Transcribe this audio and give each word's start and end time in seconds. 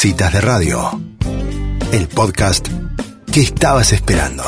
Citas 0.00 0.32
de 0.32 0.40
Radio, 0.40 0.78
el 1.92 2.08
podcast 2.08 2.66
que 3.30 3.40
estabas 3.40 3.92
esperando. 3.92 4.42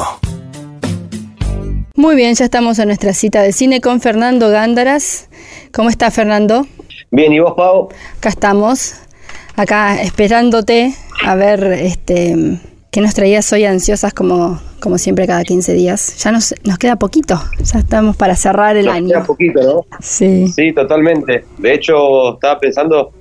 Muy 1.94 2.16
bien, 2.16 2.34
ya 2.34 2.46
estamos 2.46 2.78
en 2.78 2.86
nuestra 2.86 3.12
cita 3.12 3.42
de 3.42 3.52
cine 3.52 3.82
con 3.82 4.00
Fernando 4.00 4.48
Gándaras. 4.48 5.28
¿Cómo 5.70 5.90
está 5.90 6.10
Fernando? 6.10 6.66
Bien, 7.10 7.34
¿y 7.34 7.40
vos, 7.40 7.52
Pau? 7.54 7.90
Acá 8.16 8.30
estamos, 8.30 8.94
acá 9.54 10.00
esperándote 10.00 10.94
a 11.22 11.34
ver 11.34 11.62
este 11.64 12.58
qué 12.90 13.02
nos 13.02 13.12
traías 13.12 13.52
hoy 13.52 13.66
ansiosas 13.66 14.14
como, 14.14 14.58
como 14.80 14.96
siempre 14.96 15.26
cada 15.26 15.44
15 15.44 15.74
días. 15.74 16.16
Ya 16.24 16.32
nos, 16.32 16.54
nos 16.64 16.78
queda 16.78 16.96
poquito, 16.96 17.38
ya 17.62 17.80
estamos 17.80 18.16
para 18.16 18.36
cerrar 18.36 18.78
el 18.78 18.86
Nos 18.86 18.94
año. 18.94 19.08
queda 19.08 19.24
poquito, 19.24 19.62
¿no? 19.62 19.98
Sí. 20.00 20.48
Sí, 20.48 20.72
totalmente. 20.72 21.44
De 21.58 21.74
hecho, 21.74 22.36
estaba 22.36 22.58
pensando, 22.58 23.12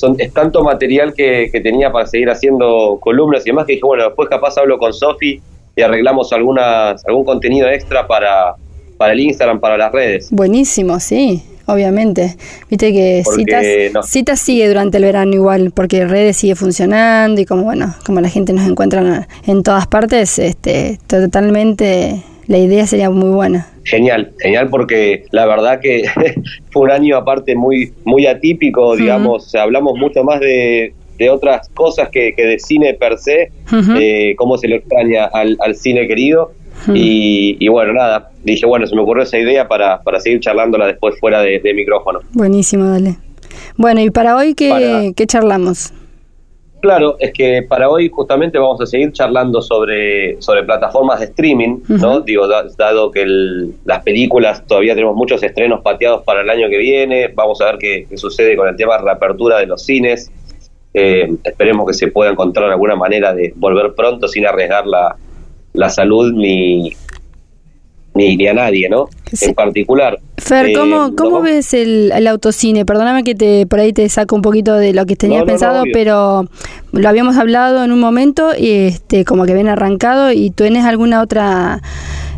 son, 0.00 0.16
es 0.18 0.32
tanto 0.32 0.64
material 0.64 1.12
que, 1.14 1.50
que 1.52 1.60
tenía 1.60 1.92
para 1.92 2.06
seguir 2.06 2.30
haciendo 2.30 2.98
columnas 3.00 3.46
y 3.46 3.50
demás 3.50 3.66
que 3.66 3.74
dije, 3.74 3.84
bueno, 3.84 4.04
después 4.04 4.28
capaz 4.28 4.56
hablo 4.56 4.78
con 4.78 4.92
Sofi 4.92 5.40
y 5.76 5.82
arreglamos 5.82 6.32
algunas, 6.32 7.06
algún 7.06 7.24
contenido 7.24 7.68
extra 7.68 8.06
para, 8.06 8.54
para 8.96 9.12
el 9.12 9.20
Instagram, 9.20 9.60
para 9.60 9.76
las 9.76 9.92
redes. 9.92 10.28
Buenísimo, 10.30 10.98
sí, 11.00 11.42
obviamente. 11.66 12.36
Viste 12.70 12.92
que 12.92 13.22
Porque 13.24 13.40
citas, 13.42 13.64
no. 13.92 14.02
citas 14.02 14.40
sigue 14.40 14.66
durante 14.68 14.96
el 14.96 15.04
verano 15.04 15.34
igual, 15.34 15.70
porque 15.70 16.06
redes 16.06 16.38
sigue 16.38 16.54
funcionando 16.54 17.40
y 17.40 17.44
como 17.44 17.64
bueno, 17.64 17.94
como 18.06 18.20
la 18.20 18.30
gente 18.30 18.54
nos 18.54 18.68
encuentra 18.68 19.28
en 19.46 19.62
todas 19.62 19.86
partes, 19.86 20.38
este, 20.38 20.98
totalmente 21.06 22.22
la 22.50 22.58
idea 22.58 22.84
sería 22.86 23.08
muy 23.10 23.30
buena. 23.30 23.68
Genial, 23.84 24.32
genial 24.40 24.68
porque 24.68 25.24
la 25.30 25.46
verdad 25.46 25.78
que 25.80 26.02
fue 26.72 26.82
un 26.82 26.90
año 26.90 27.16
aparte 27.16 27.54
muy, 27.54 27.92
muy 28.04 28.26
atípico, 28.26 28.96
digamos, 28.96 29.54
hablamos 29.54 29.96
mucho 29.98 30.24
más 30.24 30.40
de, 30.40 30.92
de 31.16 31.30
otras 31.30 31.68
cosas 31.70 32.08
que, 32.10 32.34
que 32.36 32.44
de 32.44 32.58
cine 32.58 32.94
per 32.94 33.18
se, 33.18 33.52
eh, 33.98 34.34
cómo 34.36 34.58
se 34.58 34.66
le 34.66 34.76
extraña 34.76 35.26
al, 35.26 35.56
al 35.60 35.74
cine 35.76 36.06
querido. 36.08 36.52
y, 36.94 37.56
y 37.60 37.68
bueno, 37.68 37.92
nada, 37.92 38.30
dije, 38.42 38.66
bueno, 38.66 38.86
se 38.86 38.96
me 38.96 39.02
ocurrió 39.02 39.22
esa 39.22 39.38
idea 39.38 39.68
para, 39.68 40.00
para 40.02 40.18
seguir 40.18 40.40
charlándola 40.40 40.86
después 40.88 41.14
fuera 41.20 41.42
de, 41.42 41.60
de 41.60 41.72
micrófono. 41.74 42.18
Buenísimo, 42.32 42.86
dale. 42.86 43.16
Bueno, 43.76 44.00
y 44.00 44.10
para 44.10 44.34
hoy, 44.36 44.54
¿qué, 44.54 44.70
Para- 44.70 45.12
qué 45.14 45.26
charlamos? 45.26 45.92
Claro, 46.80 47.16
es 47.18 47.32
que 47.34 47.62
para 47.62 47.90
hoy 47.90 48.08
justamente 48.08 48.58
vamos 48.58 48.80
a 48.80 48.86
seguir 48.86 49.12
charlando 49.12 49.60
sobre, 49.60 50.40
sobre 50.40 50.62
plataformas 50.64 51.20
de 51.20 51.26
streaming, 51.26 51.80
¿no? 51.88 52.20
Digo, 52.20 52.48
da- 52.48 52.64
dado 52.78 53.10
que 53.10 53.22
el- 53.22 53.74
las 53.84 54.02
películas 54.02 54.66
todavía 54.66 54.94
tenemos 54.94 55.14
muchos 55.14 55.42
estrenos 55.42 55.82
pateados 55.82 56.22
para 56.24 56.40
el 56.40 56.48
año 56.48 56.70
que 56.70 56.78
viene, 56.78 57.28
vamos 57.34 57.60
a 57.60 57.66
ver 57.66 57.78
qué, 57.78 58.06
qué 58.08 58.16
sucede 58.16 58.56
con 58.56 58.66
el 58.68 58.76
tema 58.76 58.96
de 58.96 59.04
reapertura 59.04 59.58
de 59.58 59.66
los 59.66 59.84
cines. 59.84 60.30
Eh, 60.94 61.28
esperemos 61.44 61.86
que 61.86 61.92
se 61.92 62.08
pueda 62.08 62.30
encontrar 62.30 62.70
alguna 62.70 62.96
manera 62.96 63.34
de 63.34 63.52
volver 63.56 63.92
pronto 63.94 64.26
sin 64.26 64.46
arriesgar 64.46 64.86
la, 64.86 65.16
la 65.74 65.88
salud 65.90 66.32
ni, 66.32 66.92
ni, 68.20 68.36
ni 68.36 68.46
a 68.46 68.54
nadie, 68.54 68.88
¿no? 68.88 69.08
Sí. 69.32 69.46
En 69.46 69.54
particular. 69.54 70.18
Fer, 70.38 70.66
eh, 70.66 70.72
¿cómo, 70.72 71.14
cómo 71.16 71.38
¿no? 71.38 71.42
ves 71.42 71.74
el, 71.74 72.12
el 72.14 72.26
autocine? 72.26 72.84
Perdóname 72.84 73.24
que 73.24 73.34
te 73.34 73.66
por 73.66 73.80
ahí 73.80 73.92
te 73.92 74.08
saco 74.08 74.34
un 74.34 74.42
poquito 74.42 74.74
de 74.74 74.92
lo 74.92 75.06
que 75.06 75.16
tenías 75.16 75.40
No, 75.40 75.46
no, 75.46 75.52
no, 75.52 75.52
pensado, 75.52 75.84
pero 75.92 76.46
lo 76.92 77.08
habíamos 77.08 77.36
hablado 77.36 77.84
en 77.84 77.92
un 77.92 78.00
momento 78.00 78.50
y 78.56 78.70
este 78.70 79.24
como 79.24 79.46
que 79.46 79.54
viene 79.54 79.70
arrancado 79.70 80.32
y 80.32 80.50
tú 80.50 80.64
tienes 80.64 80.84
alguna 80.84 81.22
otra 81.22 81.82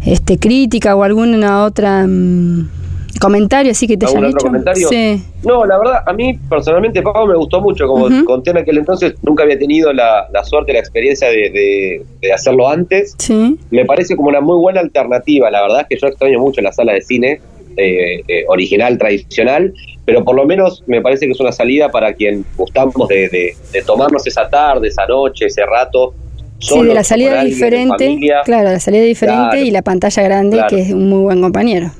este 0.04 0.38
crítica 0.38 0.94
o 0.96 1.02
alguna 1.02 1.64
otra 1.64 2.06
mm, 2.06 2.81
comentario 3.22 3.72
así 3.72 3.86
que 3.86 3.96
te 3.96 4.04
hayan 4.06 4.18
¿Algún 4.24 4.28
otro 4.36 4.38
hecho. 4.40 4.46
comentario? 4.48 4.88
Sí. 4.88 5.22
No, 5.44 5.64
la 5.64 5.78
verdad, 5.78 6.02
a 6.06 6.12
mí 6.12 6.38
personalmente, 6.50 7.00
Pablo, 7.02 7.26
me 7.26 7.36
gustó 7.36 7.60
mucho. 7.60 7.86
Como 7.86 8.06
Ujú. 8.06 8.24
conté 8.24 8.50
en 8.50 8.58
aquel 8.58 8.78
entonces, 8.78 9.14
nunca 9.22 9.44
había 9.44 9.58
tenido 9.58 9.92
la, 9.92 10.26
la 10.32 10.44
suerte, 10.44 10.72
la 10.72 10.78
experiencia 10.80 11.28
de, 11.28 11.50
de- 11.50 12.02
de 12.20 12.32
hacerlo 12.32 12.68
antes. 12.68 13.14
Sí. 13.18 13.56
Me 13.70 13.84
parece 13.84 14.16
como 14.16 14.28
una 14.28 14.40
muy 14.40 14.56
buena 14.58 14.80
alternativa. 14.80 15.50
La 15.50 15.62
verdad 15.62 15.80
es 15.82 15.86
que 15.88 15.96
yo 15.98 16.08
extraño 16.08 16.38
mucho 16.40 16.60
la 16.60 16.72
sala 16.72 16.92
de 16.92 17.02
cine 17.02 17.40
eh, 17.76 18.22
eh, 18.28 18.44
original, 18.48 18.98
tradicional, 18.98 19.72
pero 20.04 20.22
por 20.24 20.36
lo 20.36 20.44
menos 20.44 20.82
me 20.86 21.00
parece 21.00 21.24
que 21.26 21.32
es 21.32 21.40
una 21.40 21.52
salida 21.52 21.88
para 21.90 22.12
quien 22.12 22.44
gustamos 22.56 23.08
de, 23.08 23.28
de- 23.30 23.54
de 23.72 23.82
tomarnos 23.82 24.26
esa 24.26 24.48
tarde, 24.50 24.88
esa 24.88 25.06
noche, 25.06 25.46
ese 25.46 25.64
rato. 25.64 26.12
Sí, 26.58 26.68
solos 26.68 26.88
de 26.88 26.94
la 26.94 27.02
salida 27.02 27.40
alguien, 27.40 27.54
diferente, 27.54 28.04
familia. 28.06 28.42
claro, 28.44 28.70
la 28.70 28.78
salida 28.78 29.02
diferente 29.02 29.48
Claro. 29.50 29.66
y 29.66 29.70
la 29.72 29.82
pantalla 29.82 30.22
grande 30.22 30.56
Claro. 30.58 30.68
que 30.76 30.82
es 30.82 30.92
un 30.92 31.08
muy 31.08 31.22
buen 31.22 31.40
compañero. 31.40 31.90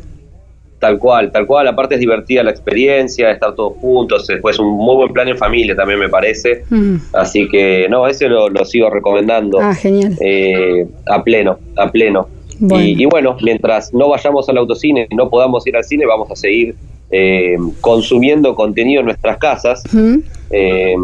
Tal 0.83 0.99
cual, 0.99 1.31
tal 1.31 1.47
cual. 1.47 1.69
Aparte 1.69 1.95
es 1.95 2.01
divertida 2.01 2.43
la 2.43 2.51
experiencia, 2.51 3.31
estar 3.31 3.55
todos 3.55 3.75
juntos. 3.81 4.27
Después 4.27 4.59
un 4.59 4.67
muy 4.77 4.97
buen 4.97 5.13
plan 5.13 5.29
en 5.29 5.39
familia 5.39 5.77
también 5.77 6.01
me 6.01 6.09
parece. 6.09 6.65
Mm. 6.71 6.97
Así 7.13 7.47
que 7.49 7.87
no, 7.89 8.09
ese 8.09 8.29
lo, 8.29 8.49
lo 8.49 8.65
sigo 8.65 8.91
recomendando 8.91 9.61
Ah, 9.61 9.77
genial. 9.77 10.17
eh, 10.21 10.85
a 11.07 11.23
pleno, 11.23 11.59
a 11.77 11.89
pleno. 11.93 12.27
Bueno. 12.59 12.85
Y, 12.85 13.01
y 13.01 13.07
bueno, 13.07 13.37
mientras 13.43 13.95
no 13.95 14.09
vayamos 14.09 14.49
al 14.49 14.57
autocine, 14.59 15.07
no 15.15 15.31
podamos 15.31 15.65
ir 15.69 15.77
al 15.77 15.85
cine, 15.85 16.05
vamos 16.05 16.29
a 16.33 16.35
seguir 16.35 16.75
eh, 17.13 17.57
consumiendo 17.81 18.57
contenido 18.57 19.01
en 19.01 19.07
nuestras 19.07 19.37
casas. 19.39 19.85
Ujú. 19.87 20.21
Eh, 20.51 20.97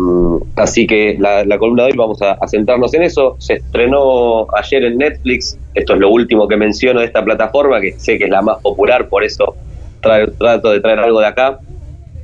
así 0.57 0.89
que 0.89 1.17
la, 1.21 1.45
la 1.45 1.57
columna 1.57 1.85
de 1.85 1.93
hoy 1.93 1.97
vamos 1.97 2.21
a, 2.21 2.33
a 2.33 2.49
centrarnos 2.49 2.93
en 2.95 3.05
eso. 3.05 3.37
Se 3.39 3.55
estrenó 3.55 4.49
ayer 4.59 4.83
en 4.87 4.99
Netflix. 4.99 5.57
Esto 5.75 5.95
es 5.95 6.01
lo 6.01 6.11
último 6.11 6.49
que 6.49 6.57
menciono 6.57 6.99
de 6.99 7.07
esta 7.07 7.25
plataforma, 7.25 7.81
que 7.81 7.93
sé 7.93 8.19
que 8.19 8.25
es 8.25 8.31
la 8.31 8.43
más 8.43 8.61
popular, 8.61 9.09
por 9.09 9.23
eso 9.23 9.55
tra- 10.03 10.33
trato 10.39 10.71
de 10.71 10.81
traer 10.81 10.99
algo 11.01 11.21
de 11.21 11.27
acá. 11.27 11.59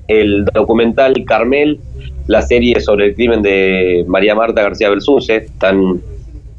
El 0.08 0.44
documental 0.54 1.14
Carmel, 1.26 1.80
la 2.26 2.42
serie 2.42 2.80
sobre 2.80 3.06
el 3.06 3.14
crimen 3.14 3.42
de 3.42 4.04
María 4.06 4.34
Marta 4.34 4.62
García 4.62 4.90
Belsunce, 4.90 5.48
tan 5.58 6.00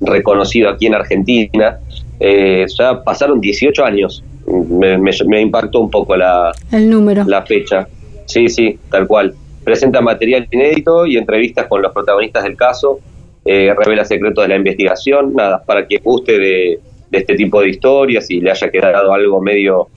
reconocido 0.01 0.69
aquí 0.69 0.87
en 0.87 0.95
Argentina. 0.95 1.77
Eh, 2.19 2.65
ya 2.77 3.03
pasaron 3.03 3.39
18 3.41 3.83
años. 3.85 4.23
Me, 4.47 4.97
me- 4.97 5.11
me 5.27 5.41
impactó 5.41 5.79
un 5.79 5.89
poco 5.89 6.15
la, 6.15 6.51
El 6.71 6.89
número. 6.89 7.23
la 7.25 7.43
fecha. 7.43 7.87
Sí, 8.25 8.47
sí, 8.49 8.79
tal 8.89 9.07
cual. 9.07 9.33
Presenta 9.63 10.01
material 10.01 10.47
inédito 10.51 11.05
y 11.07 11.17
entrevistas 11.17 11.67
con 11.67 11.81
los 11.81 11.91
protagonistas 11.91 12.43
del 12.43 12.55
caso. 12.55 12.99
eh, 13.47 13.71
revela 13.77 14.03
secretos 14.05 14.43
de 14.43 14.47
la 14.47 14.55
investigación. 14.55 15.33
Nada, 15.35 15.63
para 15.63 15.87
que 15.87 15.99
guste 16.03 16.39
de, 16.39 16.79
de 17.11 17.17
este 17.19 17.35
tipo 17.35 17.61
de 17.61 17.69
historias 17.69 18.29
y 18.31 18.41
le 18.41 18.49
haya 18.49 18.71
quedado 18.71 19.13
algo 19.13 19.39
medio 19.39 19.87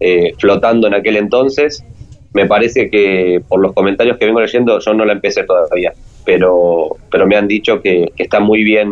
eh, 0.00 0.32
flotando 0.38 0.88
en 0.88 0.94
aquel 0.94 1.16
entonces. 1.16 1.84
Me 2.32 2.46
parece 2.46 2.90
que 2.90 3.42
por 3.48 3.60
los 3.60 3.72
comentarios 3.72 4.16
que 4.18 4.26
vengo 4.26 4.40
leyendo, 4.40 4.78
yo 4.78 4.94
no 4.94 5.04
la 5.04 5.12
empecé 5.12 5.42
todavía, 5.44 5.92
pero, 6.24 6.96
pero 7.10 7.26
me 7.26 7.36
han 7.36 7.48
dicho 7.48 7.80
que, 7.82 8.12
que 8.16 8.22
está 8.22 8.38
muy 8.40 8.62
bien, 8.62 8.88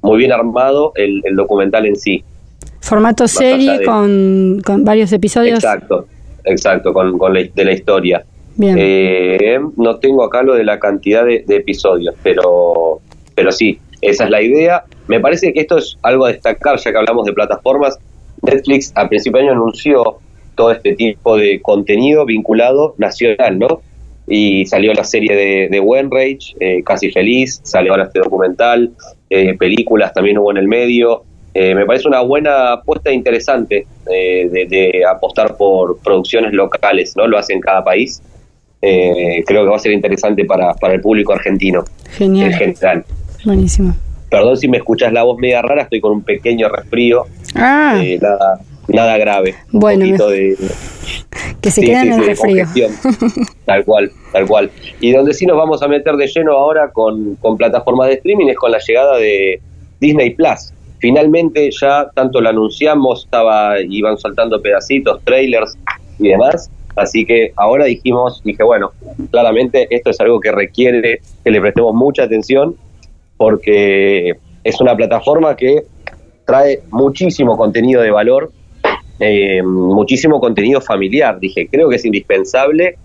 muy 0.00 0.18
bien 0.18 0.32
armado 0.32 0.92
el, 0.94 1.20
el 1.24 1.36
documental 1.36 1.84
en 1.86 1.96
sí. 1.96 2.24
Formato 2.80 3.28
serie 3.28 3.78
de- 3.78 3.84
con, 3.84 4.62
con 4.64 4.84
varios 4.84 5.12
episodios. 5.12 5.62
Exacto, 5.62 6.06
exacto, 6.44 6.92
con, 6.94 7.18
con 7.18 7.34
la, 7.34 7.42
de 7.42 7.64
la 7.64 7.72
historia. 7.72 8.24
Bien. 8.56 8.76
Eh, 8.78 9.60
no 9.76 9.96
tengo 9.98 10.24
acá 10.24 10.42
lo 10.42 10.54
de 10.54 10.64
la 10.64 10.78
cantidad 10.80 11.24
de, 11.24 11.44
de 11.46 11.56
episodios, 11.56 12.14
pero, 12.22 13.00
pero 13.34 13.52
sí, 13.52 13.78
esa 14.00 14.24
es 14.24 14.30
la 14.30 14.42
idea. 14.42 14.84
Me 15.08 15.20
parece 15.20 15.52
que 15.52 15.60
esto 15.60 15.78
es 15.78 15.96
algo 16.02 16.24
a 16.24 16.32
destacar, 16.32 16.78
ya 16.78 16.90
que 16.90 16.98
hablamos 16.98 17.26
de 17.26 17.32
plataformas. 17.34 17.98
Netflix 18.42 18.92
a 18.94 19.08
principio 19.08 19.38
de 19.40 19.44
año 19.48 19.52
anunció 19.52 20.18
todo 20.54 20.70
este 20.72 20.94
tipo 20.94 21.36
de 21.36 21.60
contenido 21.60 22.24
vinculado 22.24 22.94
nacional, 22.98 23.58
¿no? 23.58 23.80
Y 24.28 24.64
salió 24.66 24.92
la 24.94 25.04
serie 25.04 25.34
de, 25.34 25.68
de 25.70 25.80
Wenrage, 25.80 26.54
eh, 26.60 26.82
Casi 26.84 27.10
Feliz, 27.10 27.60
salió 27.64 27.92
ahora 27.92 28.04
este 28.04 28.20
documental, 28.20 28.92
eh, 29.30 29.54
películas 29.58 30.12
también 30.12 30.38
hubo 30.38 30.50
en 30.50 30.58
el 30.58 30.68
medio. 30.68 31.24
Eh, 31.54 31.74
me 31.74 31.84
parece 31.84 32.08
una 32.08 32.20
buena 32.22 32.72
apuesta 32.72 33.12
interesante 33.12 33.86
eh, 34.10 34.48
de, 34.50 34.66
de 34.66 35.02
apostar 35.04 35.56
por 35.56 35.98
producciones 35.98 36.52
locales, 36.52 37.14
¿no? 37.16 37.26
Lo 37.26 37.36
hace 37.36 37.52
en 37.52 37.60
cada 37.60 37.82
país. 37.84 38.22
Eh, 38.80 39.44
creo 39.46 39.64
que 39.64 39.70
va 39.70 39.76
a 39.76 39.80
ser 39.80 39.92
interesante 39.92 40.44
para, 40.44 40.74
para 40.74 40.94
el 40.94 41.00
público 41.00 41.32
argentino 41.32 41.84
en 42.04 42.12
Genial. 42.12 42.54
general. 42.54 43.04
Buenísimo. 43.44 43.94
Perdón 44.30 44.56
si 44.56 44.66
me 44.66 44.78
escuchas 44.78 45.12
la 45.12 45.24
voz 45.24 45.38
media 45.38 45.60
rara, 45.62 45.82
estoy 45.82 46.00
con 46.00 46.12
un 46.12 46.22
pequeño 46.22 46.68
resfrío, 46.68 47.24
Ah, 47.54 48.00
eh, 48.02 48.18
nada, 48.20 48.60
nada 48.88 49.16
grave. 49.18 49.54
Un 49.72 49.80
Bueno, 49.80 50.04
poquito 50.04 50.28
de, 50.28 50.56
que 51.60 51.70
se 51.70 51.80
sí, 51.80 51.86
quedan 51.86 52.02
sí, 52.02 52.08
en 52.12 52.20
el 52.20 52.26
de 52.26 52.36
frío. 52.36 52.64
congestión. 52.66 52.92
tal 53.64 53.84
cual, 53.84 54.10
tal 54.32 54.46
cual. 54.46 54.70
Y 55.00 55.12
donde 55.12 55.32
sí 55.34 55.46
nos 55.46 55.56
vamos 55.56 55.82
a 55.82 55.88
meter 55.88 56.16
de 56.16 56.26
lleno 56.26 56.52
ahora 56.52 56.90
con, 56.92 57.36
con 57.36 57.56
plataformas 57.56 58.08
de 58.08 58.14
streaming 58.14 58.48
es 58.48 58.56
con 58.56 58.70
la 58.72 58.78
llegada 58.78 59.16
de 59.18 59.60
Disney 60.00 60.30
Plus. 60.30 60.72
Finalmente 60.98 61.68
ya 61.72 62.08
tanto 62.14 62.40
lo 62.40 62.48
anunciamos, 62.48 63.24
estaba, 63.24 63.80
iban 63.80 64.16
saltando 64.18 64.60
pedacitos, 64.62 65.20
trailers 65.24 65.76
y 66.18 66.28
demás. 66.28 66.70
Así 66.94 67.24
que 67.24 67.52
ahora 67.56 67.86
dijimos, 67.86 68.42
dije, 68.44 68.62
bueno, 68.62 68.92
claramente 69.30 69.86
esto 69.90 70.10
es 70.10 70.20
algo 70.20 70.40
que 70.40 70.52
requiere 70.52 71.20
que 71.42 71.50
le 71.50 71.60
prestemos 71.60 71.94
mucha 71.94 72.24
atención 72.24 72.76
porque 73.36 74.34
es 74.62 74.80
una 74.80 74.94
plataforma 74.94 75.56
que 75.56 75.84
trae 76.44 76.80
muchísimo 76.90 77.56
contenido 77.56 78.02
de 78.02 78.10
valor, 78.10 78.52
eh, 79.18 79.62
muchísimo 79.62 80.40
contenido 80.40 80.80
familiar. 80.80 81.38
Dije, 81.38 81.68
creo 81.70 81.88
que 81.88 81.96
es 81.96 82.04
indispensable 82.04 82.96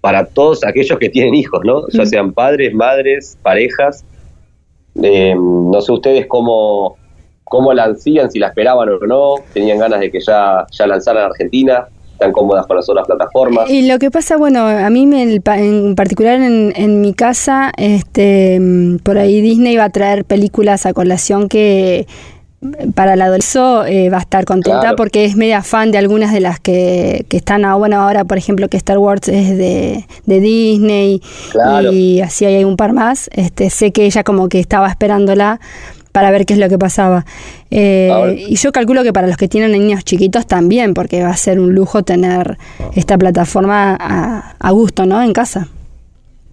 para 0.00 0.26
todos 0.26 0.64
aquellos 0.64 0.98
que 0.98 1.08
tienen 1.08 1.34
hijos, 1.34 1.60
¿no? 1.64 1.88
Ya 1.88 2.06
sean 2.06 2.32
padres, 2.32 2.74
madres, 2.74 3.36
parejas. 3.42 4.04
Eh, 5.02 5.34
no 5.36 5.80
sé 5.80 5.92
ustedes 5.92 6.26
cómo, 6.26 6.96
cómo 7.44 7.72
la 7.72 7.84
ansían, 7.84 8.30
si 8.30 8.38
la 8.38 8.48
esperaban 8.48 8.88
o 8.88 8.98
no, 9.06 9.34
tenían 9.52 9.78
ganas 9.78 10.00
de 10.00 10.10
que 10.10 10.20
ya, 10.20 10.66
ya 10.70 10.86
lanzaran 10.86 11.24
a 11.24 11.26
Argentina 11.26 11.88
están 12.16 12.32
cómodas 12.32 12.66
con 12.66 12.76
las 12.76 12.88
otras 12.88 13.06
plataformas. 13.06 13.68
Y 13.68 13.86
lo 13.86 13.98
que 13.98 14.10
pasa, 14.10 14.38
bueno, 14.38 14.66
a 14.66 14.88
mí 14.88 15.06
me, 15.06 15.22
en 15.22 15.94
particular 15.94 16.40
en, 16.40 16.72
en, 16.74 17.02
mi 17.02 17.12
casa, 17.12 17.72
este, 17.76 18.58
por 19.02 19.18
ahí 19.18 19.42
Disney 19.42 19.76
va 19.76 19.84
a 19.84 19.90
traer 19.90 20.24
películas 20.24 20.86
a 20.86 20.94
colación 20.94 21.50
que 21.50 22.06
para 22.94 23.16
la 23.16 23.26
adolescencia 23.26 23.86
eh, 23.86 24.10
va 24.10 24.18
a 24.18 24.20
estar 24.20 24.44
contenta 24.44 24.96
porque 24.96 25.24
es 25.24 25.36
media 25.36 25.62
fan 25.62 25.90
de 25.90 25.98
algunas 25.98 26.32
de 26.32 26.40
las 26.40 26.58
que, 26.58 27.26
que 27.28 27.36
están 27.36 27.64
ah, 27.64 27.74
bueno 27.74 28.00
ahora 28.00 28.24
por 28.24 28.38
ejemplo 28.38 28.68
que 28.68 28.76
Star 28.76 28.98
Wars 28.98 29.28
es 29.28 29.56
de, 29.56 30.06
de 30.24 30.40
Disney 30.40 31.20
y 31.92 32.20
así 32.20 32.44
hay 32.44 32.64
un 32.64 32.76
par 32.76 32.92
más 32.92 33.30
este 33.34 33.70
sé 33.70 33.92
que 33.92 34.06
ella 34.06 34.24
como 34.24 34.48
que 34.48 34.58
estaba 34.58 34.88
esperándola 34.88 35.60
para 36.16 36.30
ver 36.30 36.46
qué 36.46 36.54
es 36.54 36.58
lo 36.58 36.70
que 36.70 36.78
pasaba. 36.78 37.26
Eh, 37.70 38.46
y 38.48 38.56
yo 38.56 38.72
calculo 38.72 39.02
que 39.02 39.12
para 39.12 39.26
los 39.26 39.36
que 39.36 39.48
tienen 39.48 39.72
niños 39.72 40.02
chiquitos 40.02 40.46
también, 40.46 40.94
porque 40.94 41.22
va 41.22 41.28
a 41.28 41.36
ser 41.36 41.60
un 41.60 41.74
lujo 41.74 42.04
tener 42.04 42.56
esta 42.94 43.18
plataforma 43.18 43.94
a, 43.94 44.70
gusto, 44.70 45.04
¿no? 45.04 45.22
En 45.22 45.34
casa. 45.34 45.68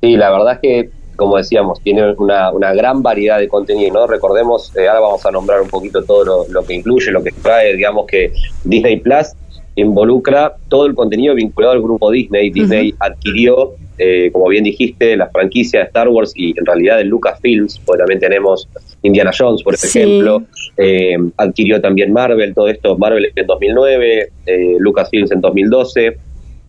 Sí, 0.01 0.17
la 0.17 0.31
verdad 0.31 0.55
es 0.55 0.59
que, 0.59 0.89
como 1.15 1.37
decíamos, 1.37 1.81
tiene 1.81 2.13
una, 2.13 2.51
una 2.51 2.73
gran 2.73 3.01
variedad 3.01 3.39
de 3.39 3.47
contenido, 3.47 3.93
¿no? 3.93 4.07
Recordemos, 4.07 4.75
eh, 4.75 4.87
ahora 4.87 5.01
vamos 5.01 5.25
a 5.25 5.31
nombrar 5.31 5.61
un 5.61 5.69
poquito 5.69 6.03
todo 6.03 6.25
lo, 6.25 6.45
lo 6.49 6.63
que 6.63 6.73
incluye, 6.73 7.11
lo 7.11 7.23
que 7.23 7.31
trae, 7.31 7.75
digamos 7.75 8.05
que 8.07 8.31
Disney 8.63 8.97
Plus 8.99 9.33
involucra 9.75 10.55
todo 10.69 10.85
el 10.85 10.93
contenido 10.93 11.35
vinculado 11.35 11.73
al 11.73 11.81
grupo 11.81 12.11
Disney. 12.11 12.51
Disney 12.51 12.93
adquirió, 12.99 13.73
eh, 13.97 14.29
como 14.31 14.47
bien 14.47 14.63
dijiste, 14.63 15.15
la 15.17 15.29
franquicia 15.29 15.79
de 15.79 15.85
Star 15.87 16.09
Wars 16.09 16.33
y 16.35 16.57
en 16.57 16.65
realidad 16.65 16.97
de 16.97 17.05
Lucasfilms, 17.05 17.79
porque 17.85 17.99
también 17.99 18.19
tenemos 18.19 18.67
Indiana 19.01 19.31
Jones, 19.37 19.63
por 19.63 19.73
ejemplo, 19.73 20.43
eh, 20.77 21.17
adquirió 21.37 21.81
también 21.81 22.13
Marvel, 22.13 22.53
todo 22.53 22.67
esto, 22.67 22.97
Marvel 22.97 23.31
en 23.35 23.47
2009, 23.47 24.29
eh, 24.45 24.75
Lucasfilms 24.79 25.31
en 25.31 25.41
2012, 25.41 26.17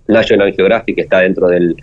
National 0.08 0.52
Geographic 0.54 0.98
está 0.98 1.20
dentro 1.20 1.48
del, 1.48 1.76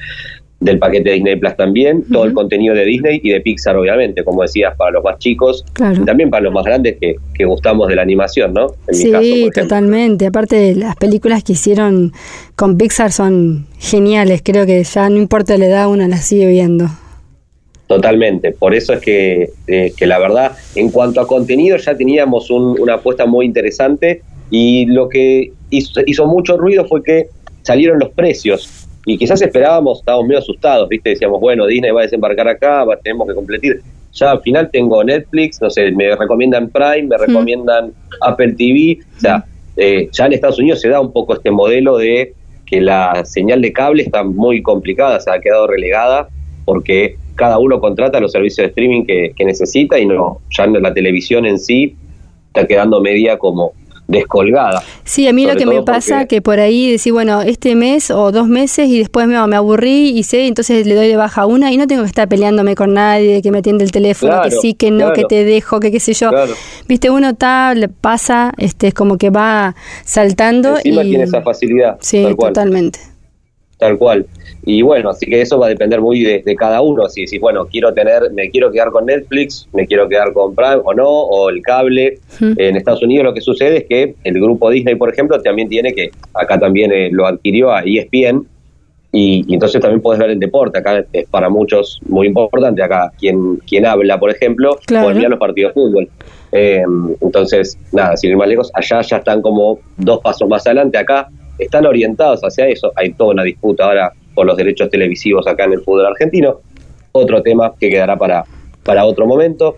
del 0.61 0.77
paquete 0.77 1.09
de 1.09 1.15
Disney 1.15 1.35
Plus 1.37 1.55
también, 1.57 2.03
todo 2.11 2.23
el 2.23 2.33
contenido 2.33 2.75
de 2.75 2.85
Disney 2.85 3.19
y 3.23 3.31
de 3.31 3.41
Pixar, 3.41 3.75
obviamente, 3.75 4.23
como 4.23 4.43
decías, 4.43 4.75
para 4.77 4.91
los 4.91 5.03
más 5.03 5.17
chicos 5.17 5.65
y 5.75 6.05
también 6.05 6.29
para 6.29 6.43
los 6.43 6.53
más 6.53 6.63
grandes 6.63 6.97
que, 7.01 7.15
que 7.33 7.45
gustamos 7.45 7.87
de 7.89 7.95
la 7.95 8.03
animación, 8.03 8.53
¿no? 8.53 8.67
sí, 8.91 9.49
totalmente. 9.53 10.27
Aparte, 10.27 10.75
las 10.75 10.95
películas 10.95 11.43
que 11.43 11.53
hicieron 11.53 12.13
con 12.55 12.77
Pixar 12.77 13.11
son 13.11 13.65
geniales, 13.79 14.41
creo 14.43 14.67
que 14.67 14.83
ya 14.83 15.09
no 15.09 15.17
importa 15.17 15.57
la 15.57 15.65
edad, 15.65 15.89
uno 15.89 16.07
las 16.07 16.25
sigue 16.25 16.47
viendo. 16.47 16.85
Totalmente, 17.87 18.51
por 18.51 18.75
eso 18.75 18.93
es 18.93 19.01
que, 19.01 19.49
eh, 19.67 19.93
que 19.97 20.05
la 20.05 20.19
verdad, 20.19 20.51
en 20.75 20.91
cuanto 20.91 21.19
a 21.21 21.27
contenido 21.27 21.75
ya 21.77 21.97
teníamos 21.97 22.51
una 22.51 22.93
apuesta 22.93 23.25
muy 23.25 23.47
interesante 23.47 24.21
y 24.51 24.85
lo 24.85 25.09
que 25.09 25.51
hizo, 25.71 26.01
hizo 26.05 26.27
mucho 26.27 26.55
ruido 26.55 26.85
fue 26.85 27.03
que 27.03 27.27
salieron 27.63 27.99
los 27.99 28.09
precios 28.11 28.80
y 29.05 29.17
quizás 29.17 29.41
esperábamos, 29.41 29.99
estábamos 29.99 30.27
medio 30.27 30.39
asustados, 30.39 30.87
¿viste? 30.89 31.11
Decíamos, 31.11 31.39
bueno, 31.39 31.65
Disney 31.65 31.91
va 31.91 32.01
a 32.01 32.03
desembarcar 32.03 32.47
acá, 32.47 32.85
tenemos 33.03 33.27
que 33.27 33.33
completar. 33.33 33.77
Ya 34.13 34.31
al 34.31 34.41
final 34.41 34.69
tengo 34.71 35.03
Netflix, 35.03 35.61
no 35.61 35.69
sé, 35.69 35.91
me 35.91 36.15
recomiendan 36.15 36.69
Prime, 36.69 37.03
me 37.03 37.17
recomiendan 37.17 37.93
Apple 38.21 38.53
TV, 38.53 38.99
o 39.17 39.19
sea, 39.19 39.45
eh, 39.77 40.09
ya 40.11 40.25
en 40.25 40.33
Estados 40.33 40.59
Unidos 40.59 40.81
se 40.81 40.89
da 40.89 40.99
un 40.99 41.13
poco 41.13 41.33
este 41.33 41.49
modelo 41.49 41.97
de 41.97 42.33
que 42.65 42.81
la 42.81 43.23
señal 43.25 43.61
de 43.61 43.71
cable 43.71 44.03
está 44.03 44.23
muy 44.23 44.61
complicada, 44.61 45.19
se 45.19 45.31
ha 45.31 45.39
quedado 45.39 45.67
relegada 45.67 46.27
porque 46.65 47.15
cada 47.35 47.57
uno 47.57 47.79
contrata 47.79 48.19
los 48.19 48.33
servicios 48.33 48.65
de 48.65 48.69
streaming 48.69 49.05
que, 49.05 49.31
que 49.35 49.45
necesita 49.45 49.97
y 49.97 50.05
no 50.05 50.39
ya 50.49 50.67
la 50.67 50.93
televisión 50.93 51.45
en 51.45 51.57
sí 51.57 51.95
está 52.47 52.67
quedando 52.67 53.01
media 53.01 53.37
como 53.37 53.73
descolgada. 54.11 54.83
Sí, 55.03 55.27
a 55.27 55.33
mí 55.33 55.45
lo 55.45 55.55
que 55.55 55.65
me 55.65 55.81
pasa 55.83 56.25
que 56.25 56.41
por 56.41 56.59
ahí 56.59 56.91
decir, 56.91 57.13
bueno, 57.13 57.41
este 57.41 57.75
mes 57.75 58.11
o 58.11 58.31
dos 58.31 58.47
meses 58.47 58.87
y 58.87 58.99
después 58.99 59.27
me, 59.27 59.45
me 59.47 59.55
aburrí 59.55 60.09
y 60.09 60.23
sé, 60.23 60.47
entonces 60.47 60.85
le 60.85 60.95
doy 60.95 61.07
de 61.07 61.15
baja 61.15 61.45
una 61.45 61.71
y 61.71 61.77
no 61.77 61.87
tengo 61.87 62.03
que 62.03 62.07
estar 62.07 62.27
peleándome 62.27 62.75
con 62.75 62.93
nadie, 62.93 63.41
que 63.41 63.51
me 63.51 63.59
atiende 63.59 63.83
el 63.83 63.91
teléfono, 63.91 64.41
que 64.43 64.51
sí, 64.51 64.73
que 64.73 64.91
no, 64.91 65.13
que 65.13 65.23
te 65.23 65.43
dejo, 65.43 65.79
que 65.79 65.91
qué 65.91 65.99
sé 65.99 66.13
yo. 66.13 66.31
Viste, 66.87 67.09
uno 67.09 67.29
está, 67.29 67.73
le 67.73 67.87
pasa, 67.87 68.51
este, 68.57 68.87
es 68.87 68.93
como 68.93 69.17
que 69.17 69.29
va 69.29 69.75
saltando. 70.03 70.77
Encima 70.77 71.03
y 71.03 71.09
tiene 71.09 71.23
esa 71.23 71.41
facilidad. 71.41 71.97
Sí, 72.01 72.25
totalmente. 72.37 72.99
Tal 73.81 73.97
cual. 73.97 74.27
Y 74.63 74.83
bueno, 74.83 75.09
así 75.09 75.25
que 75.25 75.41
eso 75.41 75.57
va 75.57 75.65
a 75.65 75.69
depender 75.69 75.99
muy 76.01 76.21
de, 76.21 76.55
cada 76.55 76.81
uno. 76.81 77.09
Si, 77.09 77.25
si, 77.25 77.39
bueno, 77.39 77.65
quiero 77.65 77.91
tener, 77.95 78.31
me 78.31 78.51
quiero 78.51 78.71
quedar 78.71 78.91
con 78.91 79.07
Netflix, 79.07 79.67
me 79.73 79.87
quiero 79.87 80.07
quedar 80.07 80.33
con 80.33 80.53
Prime 80.53 80.81
o 80.83 80.93
no, 80.93 81.09
o 81.09 81.49
el 81.49 81.63
cable. 81.63 82.19
En 82.39 82.75
Estados 82.75 83.01
Unidos 83.01 83.25
lo 83.25 83.33
que 83.33 83.41
sucede 83.41 83.77
es 83.77 83.85
que 83.85 84.13
el 84.23 84.35
grupo 84.35 84.69
Disney, 84.69 84.93
por 84.93 85.11
ejemplo, 85.11 85.41
también 85.41 85.67
tiene 85.67 85.95
que, 85.95 86.11
acá 86.35 86.59
también 86.59 86.91
eh, 86.91 87.09
lo 87.11 87.25
adquirió 87.25 87.71
a 87.71 87.81
ESPN, 87.81 88.45
y, 89.11 89.51
entonces 89.51 89.81
también 89.81 89.99
puedes 89.99 90.19
ver 90.19 90.29
el 90.29 90.39
deporte. 90.39 90.77
Acá 90.77 91.03
es 91.11 91.27
para 91.27 91.49
muchos 91.49 91.99
muy 92.07 92.27
importante. 92.27 92.83
Acá 92.83 93.11
quien, 93.17 93.57
quien 93.67 93.87
habla, 93.87 94.19
por 94.19 94.29
ejemplo, 94.29 94.77
claro. 94.85 95.07
puede 95.07 95.27
los 95.27 95.39
partidos 95.39 95.73
de 95.73 95.81
fútbol. 95.81 96.09
Eh, 96.51 96.83
entonces, 97.19 97.79
nada, 97.91 98.15
sin 98.15 98.29
ir 98.29 98.37
más 98.37 98.47
lejos, 98.47 98.69
allá 98.75 99.01
ya 99.01 99.17
están 99.17 99.41
como 99.41 99.79
dos 99.97 100.19
pasos 100.19 100.47
más 100.47 100.67
adelante. 100.67 100.99
Acá 100.99 101.29
están 101.63 101.85
orientados 101.85 102.41
hacia 102.41 102.67
eso. 102.67 102.91
Hay 102.95 103.13
toda 103.13 103.31
una 103.31 103.43
disputa 103.43 103.85
ahora 103.85 104.11
por 104.33 104.45
los 104.45 104.57
derechos 104.57 104.89
televisivos 104.89 105.47
acá 105.47 105.65
en 105.65 105.73
el 105.73 105.81
fútbol 105.81 106.05
argentino. 106.05 106.61
Otro 107.11 107.41
tema 107.41 107.73
que 107.79 107.89
quedará 107.89 108.17
para, 108.17 108.43
para 108.83 109.05
otro 109.05 109.27
momento. 109.27 109.77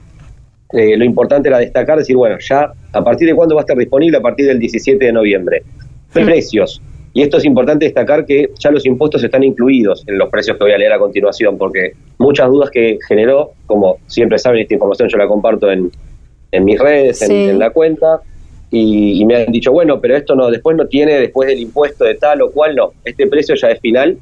Eh, 0.71 0.97
lo 0.97 1.06
importante 1.06 1.50
era 1.50 1.59
destacar, 1.59 1.97
decir, 1.97 2.15
bueno, 2.15 2.38
ya 2.39 2.71
a 2.94 3.03
partir 3.03 3.27
de 3.27 3.35
cuándo 3.35 3.56
va 3.56 3.62
a 3.62 3.63
estar 3.63 3.77
disponible, 3.77 4.18
a 4.18 4.21
partir 4.21 4.47
del 4.47 4.59
17 4.59 5.06
de 5.06 5.12
noviembre. 5.12 5.63
Precios. 6.12 6.81
Y 7.13 7.21
esto 7.21 7.38
es 7.38 7.45
importante 7.45 7.86
destacar 7.86 8.25
que 8.25 8.50
ya 8.57 8.71
los 8.71 8.86
impuestos 8.86 9.24
están 9.24 9.44
incluidos 9.44 10.03
en 10.07 10.18
los 10.18 10.29
precios 10.29 10.57
que 10.57 10.63
voy 10.63 10.74
a 10.74 10.77
leer 10.77 10.94
a 10.94 11.00
continuación, 11.00 11.59
porque 11.59 11.94
muchas 12.18 12.47
dudas 12.50 12.71
que 12.71 12.97
generó, 13.07 13.51
como 13.68 13.97
siempre 14.07 14.39
saben, 14.39 14.62
esta 14.62 14.74
información 14.74 15.09
yo 15.09 15.18
la 15.18 15.27
comparto 15.27 15.71
en, 15.71 15.91
en 16.51 16.65
mis 16.65 16.79
redes, 16.79 17.21
en 17.21 17.59
la 17.59 17.69
cuenta, 17.69 18.21
y, 18.75 19.24
me 19.25 19.36
han 19.36 19.52
dicho, 19.52 19.72
bueno, 19.72 20.02
pero 20.02 20.18
esto 20.18 20.34
no 20.34 20.50
después 20.50 20.75
no 20.75 20.88
tiene, 20.88 21.20
después 21.20 21.48
del 21.48 21.60
impuesto 21.60 22.06
de 22.06 22.16
tal 22.16 22.42
o 22.42 22.52
cual, 22.52 22.75
no, 22.75 22.92
este 23.06 23.28
precio 23.28 23.54
ya 23.54 23.70
es 23.70 23.80
final 23.80 24.18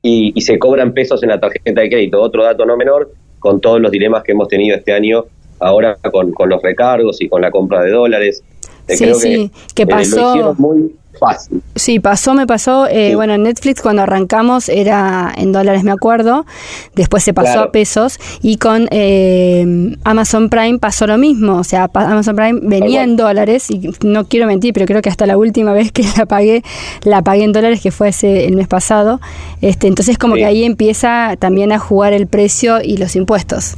y, 0.00 0.40
se 0.40 0.60
cobran 0.60 0.92
pesos 0.92 1.24
en 1.24 1.30
la 1.30 1.40
tarjeta 1.40 1.80
de 1.80 1.90
crédito. 1.90 2.20
Otro 2.20 2.44
dato 2.44 2.64
no 2.64 2.76
menor, 2.76 3.10
con 3.40 3.60
todos 3.60 3.80
los 3.80 3.90
dilemas 3.90 4.22
que 4.22 4.30
hemos 4.30 4.46
tenido 4.46 4.76
este 4.76 4.92
año 4.92 5.24
ahora 5.58 5.96
con, 6.12 6.32
con 6.32 6.48
los 6.48 6.62
recargos 6.62 7.20
y 7.20 7.28
con 7.28 7.42
la 7.42 7.50
compra 7.50 7.82
de 7.82 7.90
dólares. 7.90 8.44
Eh, 8.86 8.96
sí, 8.96 9.14
sí, 9.14 9.50
que, 9.74 9.84
que 9.84 9.86
pasó. 9.88 10.54
muy, 10.56 10.94
fácil. 11.18 11.62
Sí, 11.74 12.00
pasó, 12.00 12.34
me 12.34 12.46
pasó. 12.46 12.86
Eh, 12.88 13.14
Bueno, 13.14 13.36
Netflix 13.38 13.82
cuando 13.82 14.02
arrancamos 14.02 14.68
era 14.68 15.32
en 15.36 15.52
dólares, 15.52 15.84
me 15.84 15.90
acuerdo. 15.90 16.46
Después 16.94 17.22
se 17.22 17.34
pasó 17.34 17.60
a 17.60 17.72
pesos. 17.72 18.18
Y 18.42 18.56
con 18.56 18.88
eh, 18.90 19.96
Amazon 20.04 20.48
Prime 20.48 20.78
pasó 20.78 21.06
lo 21.06 21.18
mismo. 21.18 21.56
O 21.56 21.64
sea, 21.64 21.90
Amazon 21.92 22.36
Prime 22.36 22.60
venía 22.62 23.02
en 23.02 23.16
dólares. 23.16 23.70
Y 23.70 23.90
no 24.02 24.26
quiero 24.26 24.46
mentir, 24.46 24.72
pero 24.74 24.86
creo 24.86 25.02
que 25.02 25.08
hasta 25.08 25.26
la 25.26 25.36
última 25.36 25.72
vez 25.72 25.92
que 25.92 26.04
la 26.16 26.26
pagué, 26.26 26.62
la 27.02 27.22
pagué 27.22 27.44
en 27.44 27.52
dólares, 27.52 27.80
que 27.80 27.90
fue 27.90 28.08
ese, 28.08 28.46
el 28.46 28.56
mes 28.56 28.68
pasado. 28.68 29.20
Este, 29.60 29.86
entonces, 29.86 30.18
como 30.18 30.34
que 30.34 30.44
ahí 30.44 30.64
empieza 30.64 31.36
también 31.38 31.72
a 31.72 31.78
jugar 31.78 32.12
el 32.12 32.26
precio 32.26 32.80
y 32.82 32.96
los 32.96 33.16
impuestos. 33.16 33.76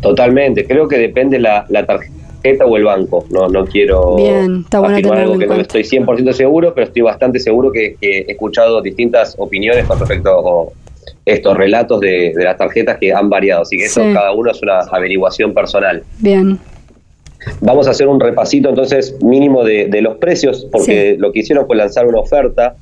Totalmente. 0.00 0.66
Creo 0.66 0.88
que 0.88 0.96
depende 0.98 1.38
la, 1.38 1.66
la 1.68 1.84
tarjeta 1.84 2.19
o 2.64 2.76
el 2.76 2.84
banco. 2.84 3.24
No, 3.30 3.48
no 3.48 3.64
quiero 3.66 4.16
Bien, 4.16 4.60
está 4.64 4.80
bueno 4.80 4.96
afirmar 4.96 5.18
algo 5.18 5.38
que 5.38 5.46
no 5.46 5.54
estoy 5.56 5.82
100% 5.82 6.32
seguro, 6.32 6.74
pero 6.74 6.86
estoy 6.86 7.02
bastante 7.02 7.38
seguro 7.38 7.70
que, 7.70 7.96
he 8.00 8.30
escuchado 8.30 8.80
distintas 8.80 9.34
opiniones 9.38 9.86
con 9.86 9.98
respecto 9.98 10.30
a 10.30 10.72
estos 11.24 11.56
relatos 11.56 12.00
de, 12.00 12.32
las 12.36 12.56
tarjetas 12.56 12.98
que 12.98 13.12
han 13.12 13.28
variado. 13.28 13.62
Así 13.62 13.76
que 13.76 13.84
eso 13.84 14.02
cada 14.12 14.32
uno 14.32 14.50
es 14.50 14.62
una 14.62 14.80
averiguación 14.80 15.54
personal. 15.54 16.02
Bien. 16.18 16.58
Vamos 17.60 17.86
a 17.86 17.90
hacer 17.90 18.06
un 18.06 18.20
repasito 18.20 18.68
entonces 18.68 19.16
mínimo 19.22 19.64
de, 19.64 20.00
los 20.02 20.18
precios, 20.18 20.66
porque 20.70 21.16
lo 21.18 21.32
que 21.32 21.40
hicieron 21.40 21.66
fue 21.66 21.76
lanzar 21.76 22.06
una 22.06 22.20
oferta 22.20 22.76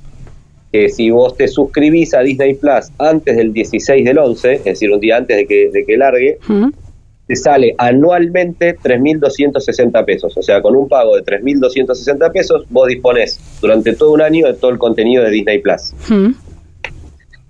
que 0.73 0.89
si 0.91 1.11
vos 1.11 1.35
te 1.37 1.49
suscribís 1.49 2.13
a 2.13 2.21
Disney 2.21 2.55
Plus 2.55 2.91
antes 2.99 3.37
del 3.37 3.53
16 3.53 4.05
del 4.05 4.19
11, 4.19 4.55
es 4.55 4.65
decir, 4.65 4.93
un 4.93 5.01
día 5.01 5.17
antes 5.17 5.37
de 5.37 5.47
que, 5.47 5.71
de 5.73 5.85
que 5.85 5.97
largue, 5.97 6.39
te 7.29 7.37
sale 7.37 7.75
anualmente 7.77 8.77
3.260 8.77 10.05
pesos. 10.07 10.37
O 10.37 10.43
sea, 10.43 10.63
con 10.63 10.75
un 10.75 10.89
pago 10.89 11.15
de 11.15 11.23
3.260 11.23 12.33
pesos, 12.33 12.65
vos 12.71 12.89
disponés 12.89 13.39
durante 13.61 13.95
todo 13.95 14.13
un 14.13 14.23
año 14.23 14.47
de 14.47 14.55
todo 14.55 14.71
el 14.71 14.79
contenido 14.79 15.23
de 15.23 15.31
Disney 15.31 15.59
Plus. 15.59 15.93
Hmm. 16.09 16.31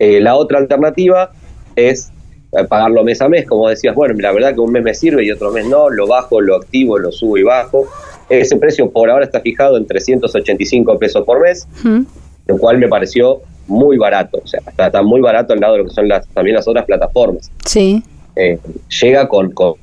Eh, 0.01 0.21
la 0.21 0.35
otra 0.35 0.59
alternativa 0.59 1.31
es 1.77 2.11
eh, 2.53 2.65
pagarlo 2.65 3.05
mes 3.05 3.23
a 3.23 3.29
mes, 3.29 3.47
como 3.47 3.69
decías, 3.69 3.95
bueno, 3.95 4.15
la 4.19 4.33
verdad 4.33 4.53
que 4.53 4.61
un 4.61 4.73
mes 4.73 4.83
me 4.83 4.95
sirve 4.95 5.25
y 5.25 5.31
otro 5.31 5.53
mes 5.53 5.67
no, 5.67 5.89
lo 5.91 6.09
bajo, 6.09 6.41
lo 6.41 6.57
activo, 6.57 6.99
lo 6.99 7.13
subo 7.13 7.39
y 7.39 7.45
bajo. 7.45 7.87
Ese 8.29 8.57
precio 8.57 8.91
por 8.91 9.09
ahora 9.11 9.25
está 9.25 9.41
fijado 9.41 9.77
en 9.77 9.87
385 9.87 10.99
pesos 10.99 11.25
por 11.25 11.41
mes, 11.41 11.69
hmm. 11.85 12.01
lo 12.49 12.59
cual 12.59 12.79
me 12.79 12.89
pareció 12.89 13.43
muy 13.69 13.97
barato, 13.97 14.41
o 14.43 14.47
sea, 14.47 14.61
está, 14.67 15.03
muy 15.03 15.21
barato 15.21 15.53
al 15.53 15.61
lado 15.61 15.75
de 15.75 15.79
lo 15.81 15.85
que 15.85 15.95
son 15.95 16.09
las, 16.09 16.27
también 16.29 16.57
las 16.57 16.67
otras 16.67 16.85
plataformas. 16.85 17.53
Sí. 17.65 18.03
Eh, 18.39 18.59
llega 19.01 19.29
con, 19.29 19.51
con, 19.53 19.75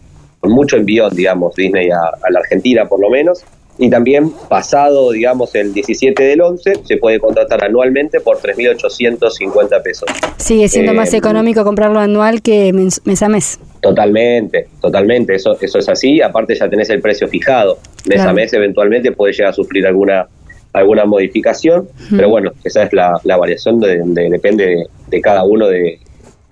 mucho 0.44 0.78
envío, 0.78 1.10
digamos, 1.10 1.56
Disney 1.56 1.90
a, 1.90 2.30
la 2.30 2.40
Argentina 2.40 2.86
por 2.86 3.00
lo 3.00 3.10
menos, 3.10 3.44
y 3.78 3.90
también 3.90 4.32
pasado, 4.48 5.12
digamos, 5.12 5.54
el 5.56 5.74
17 5.74 6.24
del 6.24 6.42
11, 6.42 6.82
se 6.86 6.98
puede 6.98 7.20
contratar 7.20 7.64
anualmente 7.64 8.22
por 8.22 8.38
3.850 8.38 9.82
pesos. 9.84 10.08
Sigue 10.38 10.70
siendo 10.70 10.94
más 10.94 11.14
eh, 11.14 11.18
económico 11.18 11.64
comprarlo 11.64 12.00
anual 12.00 12.42
que 12.42 12.72
mes, 12.72 13.02
a 13.24 13.28
mes. 13.28 13.60
Totalmente, 13.82 14.68
totalmente, 14.80 15.36
eso, 15.36 15.58
eso 15.60 15.80
es 15.80 15.90
así, 15.90 16.22
aparte 16.22 16.56
ya 16.56 16.70
tenés 16.70 16.90
el 16.92 17.02
precio 17.02 17.28
fijado, 17.28 17.80
mes 18.08 18.22
a 18.22 18.32
mes 18.32 18.54
eventualmente 18.54 19.12
puede 19.12 19.34
llegar 19.34 19.50
a 19.50 19.54
sufrir 19.54 19.86
alguna 19.86 20.28
alguna 20.76 21.06
modificación, 21.06 21.88
pero 22.12 22.30
bueno, 22.30 22.52
esa 22.64 22.84
es 22.84 22.92
la, 22.92 23.20
variación 23.24 23.80
de, 23.80 24.02
depende 24.30 24.88
de, 25.08 25.22
cada 25.22 25.46
uno 25.46 25.68
de... 25.68 26.00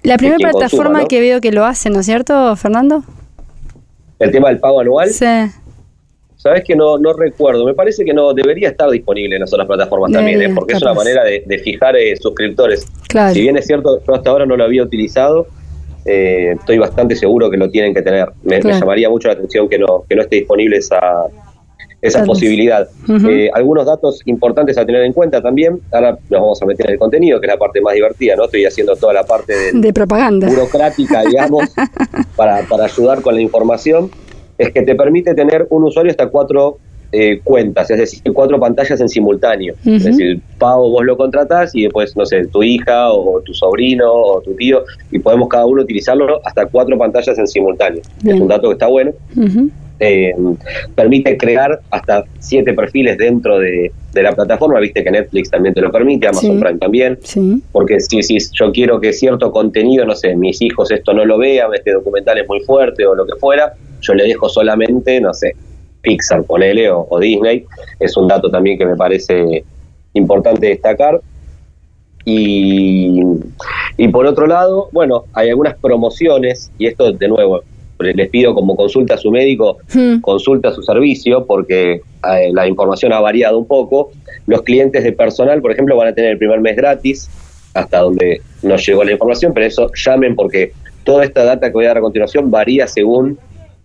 La 0.04 0.18
primera 0.18 0.38
plataforma 0.38 1.06
que 1.06 1.20
veo 1.20 1.40
que 1.40 1.52
lo 1.52 1.66
hace, 1.66 1.90
¿no 1.90 2.02
es 2.02 2.06
cierto, 2.06 2.56
Fernando? 2.56 3.04
El 4.20 4.32
tema 4.32 4.50
del 4.50 4.60
pago 4.60 4.82
anual. 4.82 5.10
Sí. 5.10 5.26
Sabes 6.36 6.66
que 6.66 6.76
no, 6.76 6.98
no 6.98 7.14
recuerdo, 7.14 7.66
me 7.66 7.74
parece 7.74 8.04
que 8.04 8.14
no 8.14 8.34
debería 8.34 8.68
estar 8.68 8.90
disponible 8.90 9.36
en 9.36 9.42
las 9.42 9.54
otras 9.54 9.66
plataformas 9.66 10.12
también, 10.12 10.42
¿eh? 10.42 10.52
porque 10.54 10.74
es 10.74 10.82
una 10.82 10.94
manera 10.94 11.24
de, 11.24 11.60
fijar 11.64 11.96
eh, 11.96 12.18
suscriptores. 12.18 12.86
Si 13.32 13.42
bien 13.42 13.56
es 13.56 13.66
cierto, 13.66 14.02
yo 14.06 14.14
hasta 14.14 14.30
ahora 14.30 14.46
no 14.46 14.58
lo 14.58 14.66
había 14.66 14.84
utilizado, 14.84 15.48
eh, 16.06 16.56
estoy 16.60 16.80
bastante 16.80 17.16
seguro 17.16 17.50
que 17.50 17.56
lo 17.56 17.70
tienen 17.70 17.94
que 17.94 18.02
tener. 18.02 18.28
Me, 18.44 18.60
me, 18.60 18.74
llamaría 18.74 19.10
mucho 19.10 19.30
la 19.30 19.36
atención 19.36 19.70
que 19.70 19.78
no, 19.78 20.04
que 20.10 20.18
no 20.18 20.24
esté 20.24 20.36
disponible 20.36 20.76
esa, 20.76 21.00
esa 22.04 22.26
posibilidad. 22.26 22.88
Eh, 23.08 23.50
algunos 23.54 23.86
datos 23.86 24.22
importantes 24.26 24.78
a 24.78 24.86
tener 24.86 25.04
en 25.04 25.14
cuenta 25.14 25.42
también, 25.42 25.80
ahora 25.92 26.18
nos 26.30 26.42
vamos 26.42 26.62
a 26.62 26.66
meter 26.66 26.88
en 26.88 26.94
el 26.94 27.00
contenido, 27.00 27.40
que 27.40 27.48
es 27.48 27.54
la 27.54 27.58
parte 27.58 27.80
más 27.80 27.94
divertida, 27.94 28.36
¿no? 28.36 28.46
Estoy 28.46 28.66
haciendo 28.66 28.96
toda 28.98 29.14
la 29.14 29.24
parte 29.24 29.72
de 29.74 29.94
propaganda 29.94 30.50
burocrática, 30.50 31.24
digamos, 31.24 31.70
para, 32.36 32.62
para 32.64 32.86
ayudar 32.86 33.22
con 33.22 33.36
la 33.36 33.42
información, 33.42 34.12
es 34.58 34.72
que 34.72 34.82
te 34.82 34.96
permite 34.96 35.34
tener 35.34 35.66
un 35.70 35.84
usuario 35.86 36.12
hasta 36.12 36.28
cuatro 36.28 36.78
eh, 37.14 37.40
cuentas, 37.44 37.90
es 37.92 38.00
decir, 38.00 38.34
cuatro 38.34 38.60
pantallas 38.60 39.00
en 39.00 39.08
simultáneo. 39.08 39.76
Es 39.86 40.04
decir, 40.04 40.42
pago 40.58 40.90
vos 40.90 41.06
lo 41.06 41.16
contratás 41.16 41.74
y 41.76 41.84
después, 41.84 42.18
no 42.18 42.26
sé, 42.26 42.48
tu 42.48 42.64
hija 42.64 43.14
o 43.14 43.40
tu 43.42 43.54
sobrino 43.54 44.12
o 44.12 44.42
tu 44.42 44.56
tío, 44.56 44.84
y 45.10 45.20
podemos 45.20 45.48
cada 45.48 45.66
uno 45.68 45.84
utilizarlo 45.84 46.42
hasta 46.44 46.66
cuatro 46.66 46.98
pantallas 46.98 47.38
en 47.38 47.48
simultáneo. 47.48 48.02
Es 48.26 48.40
un 48.40 48.48
dato 48.48 48.68
que 48.68 48.74
está 48.74 48.88
bueno. 48.88 49.12
Eh, 50.06 50.36
permite 50.96 51.38
crear 51.38 51.80
hasta 51.90 52.26
siete 52.40 52.74
perfiles 52.74 53.18
dentro 53.18 53.58
de, 53.58 53.90
la 54.14 54.34
plataforma, 54.34 54.82
viste 54.82 55.02
que 55.02 55.10
Netflix 55.10 55.50
también 55.50 55.74
te 55.74 55.80
lo 55.80 55.94
permite, 55.94 56.28
Amazon 56.28 56.60
Prime 56.60 56.78
también, 56.78 57.18
porque 57.72 58.02
si, 58.02 58.22
si 58.22 58.38
yo 58.52 58.74
quiero 58.74 59.00
que 59.00 59.14
cierto 59.14 59.50
contenido, 59.50 60.06
no 60.06 60.14
sé, 60.14 60.36
mis 60.36 60.62
hijos 60.62 60.92
esto 60.92 61.14
no 61.14 61.24
lo 61.24 61.38
vean, 61.38 61.74
este 61.74 61.94
documental 61.94 62.38
es 62.38 62.48
muy 62.50 62.60
fuerte 62.60 63.06
o 63.06 63.16
lo 63.16 63.26
que 63.26 63.38
fuera, 63.38 63.76
yo 64.02 64.14
le 64.14 64.26
dejo 64.26 64.50
solamente, 64.50 65.22
no 65.22 65.34
sé, 65.34 65.56
Pixar, 66.02 66.44
ponele, 66.44 66.90
o, 66.90 67.08
o 67.10 67.18
Disney, 67.18 67.64
es 67.98 68.18
un 68.18 68.28
dato 68.28 68.52
también 68.52 68.78
que 68.78 68.86
me 68.86 68.98
parece 68.98 69.64
importante 70.12 70.68
destacar. 70.68 71.22
Y, 72.26 73.22
y 73.96 74.08
por 74.10 74.26
otro 74.26 74.48
lado, 74.48 74.90
bueno, 74.92 75.24
hay 75.32 75.48
algunas 75.50 75.76
promociones, 75.78 76.72
y 76.78 76.88
esto 76.88 77.14
de 77.14 77.28
nuevo, 77.30 77.62
les 78.04 78.30
pido 78.30 78.54
como 78.54 78.76
consulta 78.76 79.16
a 79.16 79.18
su 79.18 79.32
médico, 79.32 79.78
hmm. 79.94 80.20
consulta 80.20 80.70
a 80.70 80.74
su 80.74 80.84
servicio, 80.84 81.46
porque 81.46 81.94
eh, 81.94 82.52
la 82.54 82.68
información 82.68 83.14
ha 83.14 83.20
variado 83.20 83.58
un 83.58 83.68
poco. 83.68 84.12
Los 84.48 84.62
clientes 84.64 85.04
de 85.04 85.14
personal, 85.14 85.62
por 85.62 85.72
ejemplo, 85.72 85.96
van 85.96 86.10
a 86.10 86.14
tener 86.14 86.32
el 86.32 86.38
primer 86.38 86.60
mes 86.62 86.76
gratis, 86.76 87.30
hasta 87.74 88.00
donde 88.00 88.42
nos 88.62 88.86
llegó 88.86 89.04
la 89.04 89.12
información, 89.12 89.54
pero 89.54 89.66
eso 89.66 89.90
llamen 89.94 90.36
porque 90.36 90.74
toda 91.04 91.24
esta 91.24 91.44
data 91.44 91.68
que 91.68 91.74
voy 91.74 91.86
a 91.86 91.90
dar 91.90 91.98
a 91.98 92.02
continuación 92.02 92.52
varía 92.52 92.88
según 92.88 93.38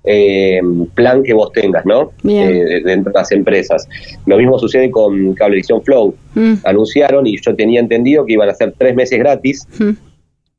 eh, 0.05 0.61
plan 0.95 1.23
que 1.23 1.35
vos 1.35 1.53
tengas, 1.53 1.85
¿no? 1.85 2.13
Eh, 2.25 2.81
dentro 2.85 3.13
de 3.13 3.19
las 3.19 3.33
empresas. 3.33 3.89
Lo 4.27 4.39
mismo 4.39 4.59
sucede 4.59 4.91
con 4.91 5.35
Cablevisión 5.35 5.83
Flow. 5.83 6.15
Hmm. 6.35 6.55
Anunciaron 6.65 7.27
y 7.27 7.39
yo 7.41 7.55
tenía 7.55 7.81
entendido 7.81 8.25
que 8.25 8.35
iban 8.35 8.49
a 8.49 8.55
ser 8.55 8.73
tres 8.79 8.95
meses 8.95 9.19
gratis, 9.19 9.67
hmm. 9.79 9.91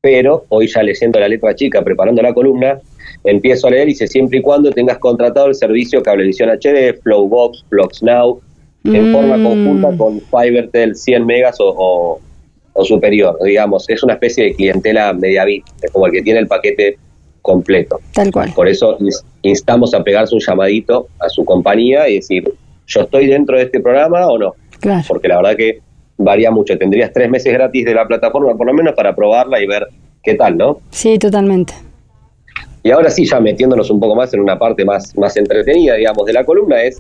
pero 0.02 0.46
hoy 0.50 0.68
ya 0.68 0.84
leyendo 0.84 1.20
la 1.20 1.28
letra 1.28 1.56
chica, 1.56 1.82
preparando 1.82 2.22
la 2.22 2.34
columna, 2.34 2.80
empiezo 3.24 3.68
a 3.68 3.72
leer 3.72 3.88
y 3.88 3.92
dice 3.92 4.08
siempre 4.08 4.40
y 4.40 4.42
cuando 4.42 4.72
tengas 4.72 4.98
contratado 5.00 5.48
el 5.48 5.56
servicio 5.56 6.02
Cablevisión 6.02 6.50
HD, 6.50 7.00
Flowbox, 7.02 7.66
Flux 7.70 8.04
Now, 8.04 8.42
en 8.86 9.10
mm. 9.10 9.14
forma 9.14 9.44
conjunta 9.44 9.98
con 9.98 10.22
FiberTel 10.22 10.96
100 10.96 11.26
megas 11.26 11.58
o, 11.60 12.20
superior, 12.84 13.38
digamos, 13.44 13.90
es 13.90 14.04
una 14.04 14.14
especie 14.14 14.46
de 14.46 14.56
clientela 14.56 15.12
media 15.12 15.44
bit, 15.44 15.66
es 15.82 15.92
como 15.92 16.06
el 16.06 16.14
que 16.14 16.22
tiene 16.22 16.40
el 16.40 16.48
paquete 16.48 16.98
completo. 17.42 18.00
Tal 18.14 18.32
cual. 18.32 18.54
Por 18.56 18.70
eso 18.70 18.98
instamos 19.42 19.94
a 19.94 20.04
pegarse 20.04 20.34
un 20.34 20.42
llamadito 20.42 21.08
a 21.20 21.28
su 21.28 21.44
compañía 21.44 22.08
y 22.08 22.16
decir, 22.16 22.50
¿yo 22.88 23.02
estoy 23.02 23.28
dentro 23.28 23.58
de 23.58 23.64
este 23.64 23.82
programa 23.82 24.28
o 24.28 24.38
no? 24.38 24.54
Claro. 24.80 25.04
Porque 25.10 25.28
la 25.28 25.38
verdad 25.38 25.58
que 25.58 25.80
varía 26.18 26.52
mucho. 26.52 26.78
Tendrías 26.78 27.12
tres 27.12 27.30
meses 27.30 27.52
gratis 27.52 27.84
de 27.84 27.94
la 27.94 28.08
plataforma, 28.08 28.56
por 28.56 28.68
lo 28.68 28.74
menos, 28.74 28.94
para 28.94 29.16
probarla 29.16 29.62
y 29.62 29.68
ver 29.68 29.88
qué 30.24 30.36
tal, 30.36 30.58
¿no? 30.58 30.80
Sí, 30.92 31.18
totalmente. 31.18 31.74
Y 32.84 32.92
ahora 32.92 33.10
sí, 33.10 33.26
ya 33.26 33.40
metiéndonos 33.40 33.90
un 33.90 34.00
poco 34.00 34.16
más 34.16 34.34
en 34.34 34.40
una 34.40 34.58
parte 34.58 34.86
más, 34.86 35.18
más 35.18 35.36
entretenida, 35.36 35.96
digamos, 35.96 36.26
de 36.26 36.34
la 36.34 36.46
columna, 36.46 36.82
es 36.82 36.98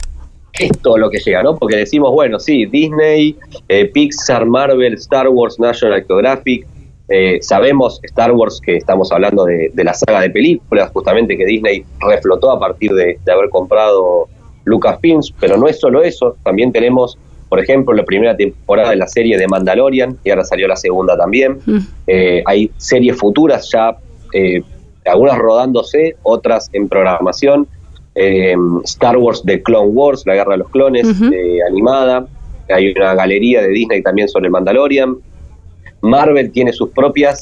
qué 0.51 0.65
es 0.65 0.79
todo 0.79 0.97
lo 0.97 1.09
que 1.09 1.19
llega, 1.19 1.43
¿no? 1.43 1.57
Porque 1.57 1.77
decimos, 1.77 2.11
bueno, 2.11 2.39
sí, 2.39 2.65
Disney, 2.65 3.35
eh, 3.67 3.85
Pixar, 3.85 4.45
Marvel, 4.45 4.93
Star 4.95 5.29
Wars, 5.29 5.59
National 5.59 6.03
Geographic, 6.05 6.65
eh, 7.07 7.39
sabemos 7.41 7.99
Star 8.03 8.31
Wars 8.31 8.61
que 8.63 8.77
estamos 8.77 9.11
hablando 9.11 9.45
de, 9.45 9.71
la 9.75 9.93
saga 9.93 10.21
de 10.21 10.29
películas, 10.29 10.91
justamente 10.91 11.37
que 11.37 11.45
Disney 11.45 11.83
reflotó 11.99 12.51
a 12.51 12.59
partir 12.59 12.91
de, 12.91 13.17
haber 13.31 13.49
comprado 13.49 14.27
Lucasfilms, 14.65 15.33
pero 15.39 15.57
no 15.57 15.67
es 15.67 15.79
solo 15.79 16.03
eso, 16.03 16.35
también 16.43 16.71
tenemos, 16.71 17.17
por 17.47 17.59
ejemplo, 17.59 17.93
la 17.95 18.03
primera 18.03 18.37
temporada 18.37 18.91
de 18.91 18.97
la 18.97 19.07
serie 19.07 19.37
de 19.37 19.47
Mandalorian, 19.47 20.17
y 20.23 20.29
ahora 20.29 20.43
salió 20.43 20.67
la 20.67 20.75
segunda 20.75 21.17
también. 21.17 21.57
Mm. 21.65 21.77
Eh, 22.05 22.43
hay 22.45 22.69
series 22.77 23.17
futuras 23.17 23.69
ya 23.71 23.97
algunas 25.05 25.37
rodándose, 25.37 26.15
otras 26.23 26.69
en 26.73 26.87
programación. 26.87 27.67
Eh, 28.15 28.55
Star 28.83 29.17
Wars 29.17 29.43
de 29.45 29.61
Clone 29.61 29.89
Wars, 29.89 30.23
la 30.25 30.35
guerra 30.35 30.53
de 30.53 30.57
los 30.57 30.69
clones, 30.69 31.07
eh, 31.31 31.59
animada. 31.67 32.27
Hay 32.69 32.91
una 32.91 33.15
galería 33.15 33.61
de 33.61 33.69
Disney 33.69 34.01
también 34.01 34.27
sobre 34.27 34.49
Mandalorian. 34.49 35.15
Marvel 36.01 36.51
tiene 36.51 36.73
sus 36.73 36.89
propias 36.89 37.41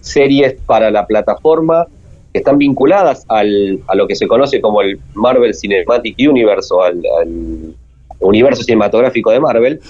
series 0.00 0.54
para 0.66 0.90
la 0.90 1.06
plataforma 1.06 1.86
que 2.32 2.38
están 2.38 2.58
vinculadas 2.58 3.24
al, 3.28 3.80
a 3.88 3.94
lo 3.94 4.06
que 4.06 4.14
se 4.14 4.26
conoce 4.28 4.60
como 4.60 4.82
el 4.82 5.00
Marvel 5.14 5.54
Cinematic 5.54 6.16
Universe 6.18 6.72
o 6.72 6.82
al, 6.82 7.02
universo 8.20 8.62
cinematográfico 8.62 9.30
de 9.30 9.40
Marvel 9.40 9.80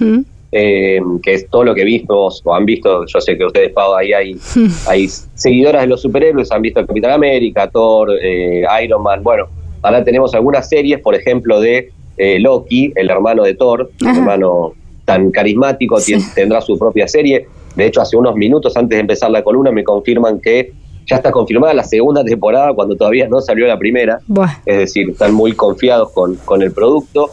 eh, 0.53 1.01
que 1.23 1.35
es 1.35 1.49
todo 1.49 1.65
lo 1.65 1.75
que 1.75 1.85
vimos 1.85 2.43
o 2.45 2.55
han 2.55 2.65
visto, 2.65 3.07
yo 3.07 3.21
sé 3.21 3.39
que 3.39 3.45
ustedes, 3.45 3.73
Pau, 3.73 3.95
ahí 3.95 4.13
hay, 4.13 4.37
hay 4.89 5.09
seguidoras 5.09 5.83
de 5.83 5.89
los 5.89 6.03
superhéroes, 6.03 6.51
han 6.51 6.63
visto 6.63 6.85
Capitán 6.85 7.13
América, 7.13 7.69
Thor, 7.69 8.11
eh, 8.21 8.65
Iron 8.83 9.03
Man, 9.03 9.23
bueno, 9.23 9.47
ahora 9.83 10.03
tenemos 10.05 10.35
algunas 10.35 10.69
series, 10.69 11.01
por 11.01 11.15
ejemplo, 11.15 11.61
de 11.61 11.91
eh, 12.17 12.39
Loki, 12.41 12.93
el 12.97 13.11
hermano 13.11 13.45
de 13.45 13.55
Thor, 13.55 13.91
un 14.03 14.09
hermano 14.09 14.73
tan 15.05 15.31
carismático, 15.31 15.99
tendrá 16.35 16.61
su 16.61 16.79
propia 16.79 17.09
serie. 17.09 17.47
De 17.75 17.87
hecho, 17.87 18.01
hace 18.01 18.17
unos 18.17 18.35
minutos 18.35 18.77
antes 18.77 18.97
de 18.97 19.01
empezar 19.01 19.31
la 19.31 19.43
columna 19.43 19.71
me 19.71 19.85
confirman 19.85 20.41
que 20.41 20.73
ya 21.07 21.17
está 21.17 21.33
confirmada 21.33 21.75
la 21.75 21.85
segunda 21.85 22.23
temporada 22.23 22.73
cuando 22.75 22.97
todavía 22.97 23.27
no 23.29 23.41
salió 23.41 23.67
la 23.67 23.79
primera. 23.79 24.19
Es 24.67 24.79
decir, 24.79 25.11
están 25.11 25.35
muy 25.35 25.53
confiados 25.53 26.11
con, 26.13 26.37
con 26.37 26.63
el 26.63 26.73
producto. 26.73 27.31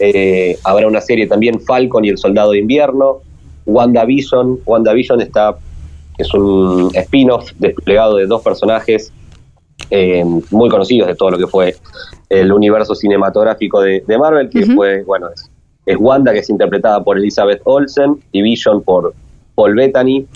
Eh, 0.00 0.58
habrá 0.64 0.88
una 0.88 1.00
serie 1.02 1.26
también 1.26 1.60
Falcon 1.60 2.04
y 2.04 2.08
el 2.08 2.18
Soldado 2.18 2.52
de 2.52 2.58
Invierno. 2.58 3.18
WandaVision. 3.66 4.60
WandaVision 4.64 5.20
está, 5.20 5.56
es 6.18 6.32
un 6.32 6.90
spin-off 6.94 7.52
desplegado 7.58 8.16
de 8.16 8.26
dos 8.26 8.42
personajes 8.42 9.12
eh, 9.90 10.24
muy 10.50 10.68
conocidos 10.70 11.08
de 11.08 11.14
todo 11.14 11.32
lo 11.32 11.38
que 11.38 11.46
fue 11.46 11.76
el 12.30 12.52
universo 12.52 12.94
cinematográfico 12.94 13.82
de, 13.82 14.02
Marvel, 14.18 14.48
que 14.48 14.64
fue, 14.66 15.02
bueno, 15.02 15.28
es, 15.84 15.96
Wanda, 15.98 16.32
que 16.32 16.38
es 16.38 16.48
interpretada 16.48 17.02
por 17.02 17.18
Elizabeth 17.18 17.60
Olsen, 17.64 18.16
y 18.32 18.40
Vision 18.40 18.82
por 18.82 19.12
Paul 19.54 19.74
Bettany. 19.74 20.26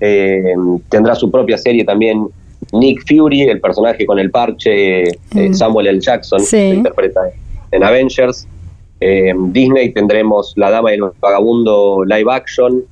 Eh, 0.00 0.54
tendrá 0.88 1.14
su 1.14 1.30
propia 1.30 1.56
serie 1.56 1.84
también 1.84 2.26
Nick 2.72 3.04
Fury, 3.06 3.42
el 3.42 3.60
personaje 3.60 4.04
con 4.04 4.18
el 4.18 4.30
parche, 4.30 5.04
Samuel 5.52 5.86
L. 5.86 6.00
Jackson, 6.00 6.40
que 6.50 6.74
interpreta 6.74 7.20
en 7.70 7.84
Avengers. 7.84 8.46
Eh, 9.06 9.34
Disney 9.36 9.92
tendremos 9.92 10.54
La 10.56 10.70
Dama 10.70 10.90
y 10.90 10.94
el 10.94 11.02
Vagabundo 11.20 12.04
live 12.06 12.32
action, 12.32 12.84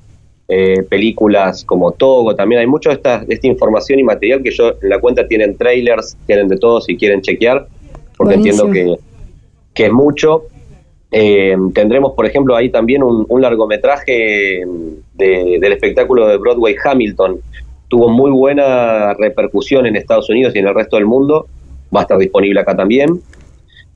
eh, 0.47 0.83
películas 0.87 1.65
como 1.65 1.91
Togo, 1.93 2.35
también 2.35 2.61
hay 2.61 2.67
mucha 2.67 2.91
de 2.91 2.97
esta, 2.97 3.25
esta 3.27 3.47
información 3.47 3.97
y 3.97 4.03
material 4.03 4.43
que 4.43 4.51
yo 4.51 4.73
en 4.79 4.89
la 4.89 4.99
cuenta 4.99 5.27
tienen 5.27 5.57
trailers, 5.57 6.15
tienen 6.27 6.49
de 6.49 6.57
todo 6.57 6.81
si 6.81 6.97
quieren 6.97 7.23
chequear, 7.23 7.67
porque 8.15 8.35
entiendo 8.35 8.69
que, 8.69 8.95
que 9.73 9.85
es 9.87 9.91
mucho. 9.91 10.43
Eh, 11.11 11.57
tendremos, 11.73 12.13
por 12.13 12.27
ejemplo, 12.27 12.55
ahí 12.55 12.69
también 12.69 13.01
un, 13.01 13.41
largometraje 13.41 14.61
del 15.15 15.71
espectáculo 15.71 16.27
de 16.27 16.37
Broadway 16.37 16.75
Hamilton. 16.83 17.39
Tuvo 17.87 18.09
muy 18.09 18.29
buena 18.29 19.15
repercusión 19.15 19.87
en 19.87 19.95
Estados 19.95 20.29
Unidos 20.29 20.53
y 20.55 20.59
en 20.59 20.67
el 20.67 20.75
resto 20.75 20.95
del 20.95 21.07
mundo. 21.07 21.47
Va 21.95 22.01
a 22.01 22.03
estar 22.03 22.19
disponible 22.19 22.59
acá 22.59 22.75
también. 22.75 23.19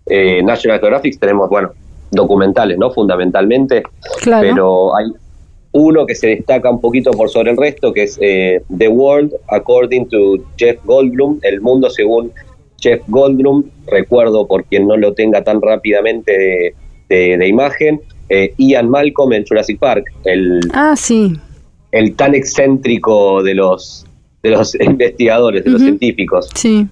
Eh, 0.08 0.42
National 0.42 0.80
Geographic 0.80 1.20
tenemos, 1.20 1.48
bueno, 1.48 1.74
documentales, 2.12 2.78
¿no? 2.78 2.92
Fundamentalmente. 2.92 3.84
Pero 4.24 4.96
hay 4.96 5.12
uno 5.72 6.06
que 6.06 6.16
se 6.16 6.28
destaca 6.28 6.70
un 6.70 6.82
poquito 6.82 7.12
por 7.12 7.30
sobre 7.30 7.52
el 7.52 7.58
resto, 7.58 7.94
que 7.94 8.04
es 8.04 8.18
eh, 8.22 8.62
The 8.78 8.88
World 8.88 9.34
According 9.50 10.10
to 10.10 10.38
Jeff 10.58 10.78
Goldblum, 10.86 11.40
El 11.44 11.62
Mundo 11.62 11.90
según 11.90 12.32
Jeff 12.80 13.02
Goldblum. 13.08 13.64
Recuerdo, 13.88 14.48
por 14.48 14.64
quien 14.66 14.88
no 14.88 14.98
lo 14.98 15.14
tenga 15.14 15.44
tan 15.44 15.62
rápidamente 15.62 16.74
de, 17.10 17.48
imagen, 17.48 18.02
eh, 18.30 18.54
Ian 18.58 18.90
Malcolm 18.90 19.34
en 19.34 19.46
Jurassic 19.46 19.80
Park, 19.80 20.06
el, 20.26 20.60
ah, 20.74 20.96
sí. 20.98 21.34
el 21.92 22.16
tan 22.16 22.36
excéntrico 22.36 23.44
de 23.44 23.54
los, 23.54 24.06
de 24.44 24.50
los 24.52 24.76
investigadores, 24.82 25.64
de 25.64 25.70
los 25.70 25.82
científicos. 25.82 26.50
Sí. 26.56 26.88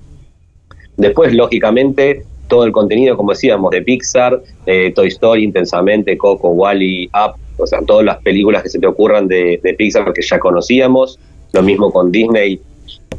Después, 0.97 1.33
lógicamente, 1.33 2.23
todo 2.47 2.65
el 2.65 2.71
contenido, 2.71 3.17
como 3.17 3.31
decíamos, 3.31 3.71
de 3.71 3.81
Pixar, 3.81 4.41
Toy 4.65 5.07
Story 5.07 5.43
intensamente, 5.43 6.17
Coco, 6.17 6.49
Wally, 6.49 7.07
Up, 7.07 7.35
o 7.57 7.65
sea, 7.65 7.79
todas 7.85 8.05
las 8.05 8.17
películas 8.17 8.63
que 8.63 8.69
se 8.69 8.79
te 8.79 8.87
ocurran 8.87 9.27
de, 9.27 9.59
de 9.63 9.73
Pixar 9.73 10.11
que 10.13 10.21
ya 10.21 10.39
conocíamos, 10.39 11.19
lo 11.53 11.63
mismo 11.63 11.91
con 11.91 12.11
Disney, 12.11 12.59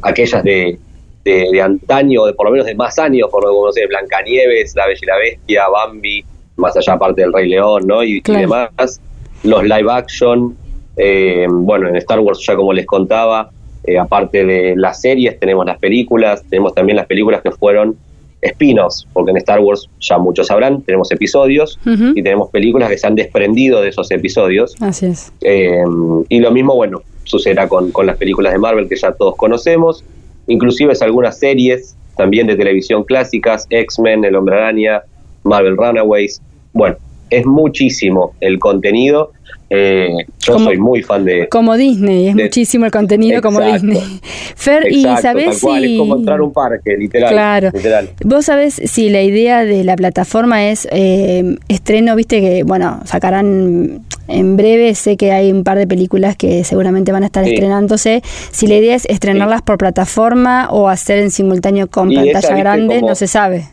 aquellas 0.01 0.43
de, 0.43 0.77
de, 1.23 1.61
antaño, 1.61 2.25
de 2.25 2.33
por 2.33 2.45
lo 2.45 2.51
menos 2.51 2.67
de 2.67 2.75
más 2.75 2.97
años, 2.99 3.29
por 3.29 3.43
lo 3.43 3.71
sé, 3.71 3.85
Blancanieves, 3.87 4.75
La 4.75 4.87
Bella 4.87 4.99
y 5.01 5.05
la 5.05 5.17
Bestia, 5.17 5.67
Bambi, 5.67 6.25
más 6.55 6.75
allá 6.77 6.93
aparte 6.93 7.21
del 7.21 7.33
Rey 7.33 7.49
León, 7.49 7.85
¿no? 7.85 8.03
Y, 8.03 8.21
demás, 8.21 9.01
los 9.43 9.63
live 9.63 9.91
action, 9.91 10.55
eh, 10.95 11.45
bueno, 11.49 11.89
en 11.89 11.95
Star 11.97 12.19
Wars 12.19 12.43
ya 12.45 12.55
como 12.55 12.73
les 12.73 12.85
contaba, 12.85 13.49
eh, 13.83 13.97
aparte 13.97 14.45
de 14.45 14.75
las 14.75 15.01
series, 15.01 15.39
tenemos 15.39 15.65
las 15.65 15.79
películas, 15.79 16.43
tenemos 16.49 16.73
también 16.73 16.97
las 16.97 17.07
películas 17.07 17.41
que 17.41 17.51
fueron 17.51 17.97
spin-offs, 18.41 19.07
porque 19.13 19.31
en 19.31 19.37
Star 19.37 19.59
Wars 19.59 19.89
ya 19.99 20.17
muchos 20.17 20.47
sabrán, 20.47 20.81
tenemos 20.83 21.11
episodios 21.11 21.79
y 21.85 22.21
tenemos 22.21 22.49
películas 22.51 22.89
que 22.89 22.97
se 22.97 23.07
han 23.07 23.15
desprendido 23.15 23.81
de 23.81 23.89
esos 23.89 24.11
episodios. 24.11 24.75
Así 24.79 25.07
es. 25.07 25.33
Eh, 25.41 25.83
y 26.29 26.39
lo 26.39 26.51
mismo, 26.51 26.75
bueno, 26.75 27.01
sucederá 27.23 27.67
con, 27.67 27.91
con 27.91 28.05
las 28.05 28.17
películas 28.17 28.53
de 28.53 28.59
Marvel 28.59 28.87
que 28.87 28.95
ya 28.95 29.11
todos 29.11 29.35
conocemos, 29.35 30.03
inclusive 30.47 30.93
es 30.93 31.01
algunas 31.01 31.39
series 31.39 31.95
también 32.15 32.47
de 32.47 32.55
televisión 32.55 33.03
clásicas, 33.03 33.67
X-Men, 33.69 34.25
El 34.25 34.35
Hombre 34.35 34.55
Araña, 34.55 35.03
Marvel 35.43 35.77
Runaways. 35.77 36.41
Bueno, 36.73 36.97
es 37.29 37.45
muchísimo 37.45 38.33
el 38.39 38.59
contenido 38.59 39.31
eh, 39.69 40.25
yo 40.39 40.59
soy 40.59 40.77
muy 40.77 41.03
fan 41.03 41.25
de... 41.25 41.49
Como 41.49 41.75
Disney, 41.75 42.29
es 42.29 42.35
muchísimo 42.35 42.85
el 42.85 42.91
contenido 42.91 43.41
como 43.41 43.59
Disney. 43.59 44.01
Fer, 44.55 44.89
¿y 44.89 45.03
sabés 45.21 45.57
si... 45.59 45.67
es 45.67 45.99
como 45.99 46.15
entrar 46.15 46.41
un 46.41 46.53
parque, 46.53 46.95
literal. 46.97 47.31
Claro. 47.31 47.71
¿Vos 48.23 48.45
sabés 48.45 48.75
si 48.75 49.09
la 49.09 49.21
idea 49.21 49.65
de 49.65 49.83
la 49.83 49.95
plataforma 49.97 50.69
es 50.69 50.87
eh, 50.91 51.57
estreno, 51.67 52.15
viste 52.15 52.39
que, 52.39 52.63
bueno, 52.63 53.01
sacarán 53.03 54.05
en 54.29 54.57
breve, 54.57 54.95
sé 54.95 55.17
que 55.17 55.31
hay 55.31 55.51
un 55.51 55.63
par 55.63 55.77
de 55.77 55.87
películas 55.87 56.37
que 56.37 56.63
seguramente 56.63 57.11
van 57.11 57.23
a 57.23 57.27
estar 57.27 57.45
estrenándose. 57.45 58.21
Si 58.51 58.67
la 58.67 58.75
idea 58.75 58.95
es 58.95 59.05
estrenarlas 59.05 59.61
por 59.61 59.77
plataforma 59.77 60.69
o 60.71 60.87
hacer 60.87 61.19
en 61.19 61.31
simultáneo 61.31 61.87
con 61.87 62.13
pantalla 62.13 62.55
grande, 62.55 63.01
no 63.01 63.15
se 63.15 63.27
sabe. 63.27 63.65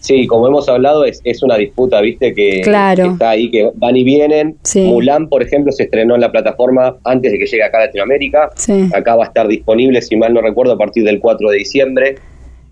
Sí, 0.00 0.26
como 0.26 0.46
hemos 0.46 0.68
hablado, 0.68 1.04
es, 1.04 1.20
es 1.24 1.42
una 1.42 1.56
disputa, 1.56 2.00
¿viste? 2.00 2.34
Que, 2.34 2.60
está 2.60 3.30
ahí, 3.30 3.50
que 3.50 3.70
van 3.74 3.96
y 3.96 4.04
vienen. 4.04 4.56
Mulan, 4.74 5.28
por 5.28 5.42
ejemplo, 5.42 5.72
se 5.72 5.84
estrenó 5.84 6.14
en 6.14 6.20
la 6.20 6.30
plataforma 6.30 6.96
antes 7.04 7.32
de 7.32 7.38
que 7.38 7.46
llegue 7.46 7.62
acá 7.62 7.78
a 7.78 7.86
Latinoamérica. 7.86 8.50
Acá 8.94 9.16
va 9.16 9.24
a 9.24 9.28
estar 9.28 9.48
disponible, 9.48 10.00
si 10.02 10.16
mal 10.16 10.32
no 10.34 10.40
recuerdo, 10.40 10.72
a 10.72 10.78
partir 10.78 11.04
del 11.04 11.20
4 11.20 11.50
de 11.50 11.56
diciembre. 11.56 12.16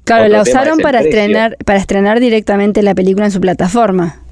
Claro, 0.04 0.28
la 0.28 0.42
usaron 0.42 0.78
para 0.78 1.00
estrenar, 1.00 1.56
para 1.64 1.80
estrenar 1.80 2.20
directamente 2.20 2.82
la 2.82 2.94
película 2.94 3.26
en 3.26 3.32
su 3.32 3.40
plataforma. 3.40 4.22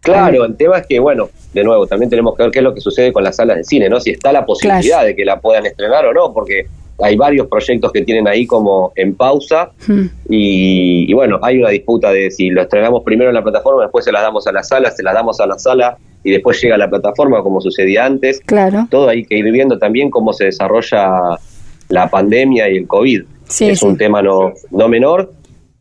Claro, 0.00 0.44
el 0.44 0.56
tema 0.56 0.78
es 0.78 0.86
que, 0.86 0.98
bueno, 0.98 1.28
de 1.52 1.64
nuevo, 1.64 1.86
también 1.86 2.08
tenemos 2.08 2.36
que 2.36 2.44
ver 2.44 2.52
qué 2.52 2.60
es 2.60 2.62
lo 2.62 2.74
que 2.74 2.80
sucede 2.80 3.12
con 3.12 3.22
las 3.22 3.36
salas 3.36 3.58
de 3.58 3.64
cine, 3.64 3.88
¿no? 3.88 4.00
Si 4.00 4.10
está 4.10 4.32
la 4.32 4.46
posibilidad 4.46 5.04
de 5.04 5.14
que 5.14 5.24
la 5.24 5.40
puedan 5.40 5.66
estrenar 5.66 6.06
o 6.06 6.14
no, 6.14 6.32
porque 6.32 6.66
hay 7.02 7.16
varios 7.16 7.46
proyectos 7.46 7.92
que 7.92 8.02
tienen 8.02 8.28
ahí 8.28 8.46
como 8.46 8.92
en 8.96 9.14
pausa 9.14 9.70
hmm. 9.86 10.06
y, 10.28 11.12
bueno, 11.12 11.38
hay 11.42 11.58
una 11.58 11.70
disputa 11.70 12.10
de 12.12 12.30
si 12.30 12.50
lo 12.50 12.62
estrenamos 12.62 13.02
primero 13.04 13.30
en 13.30 13.34
la 13.34 13.42
plataforma, 13.42 13.82
después 13.82 14.04
se 14.04 14.12
las 14.12 14.22
damos 14.22 14.46
a 14.46 14.52
la 14.52 14.62
sala, 14.62 14.90
se 14.90 15.02
las 15.02 15.14
damos 15.14 15.40
a 15.40 15.46
la 15.46 15.58
sala 15.58 15.98
y 16.22 16.30
después 16.30 16.60
llega 16.60 16.74
a 16.74 16.78
la 16.78 16.90
plataforma 16.90 17.42
como 17.42 17.60
sucedía 17.60 18.04
antes. 18.04 18.40
Claro. 18.40 18.86
Todo 18.90 19.08
hay 19.08 19.24
que 19.24 19.36
ir 19.36 19.50
viendo 19.50 19.78
también 19.78 20.10
cómo 20.10 20.32
se 20.32 20.46
desarrolla 20.46 21.38
la 21.88 22.08
pandemia 22.08 22.68
y 22.68 22.76
el 22.76 22.86
COVID. 22.86 23.22
es 23.60 23.82
un 23.82 23.96
tema 23.96 24.22
no, 24.22 24.52
no 24.70 24.88
menor, 24.88 25.32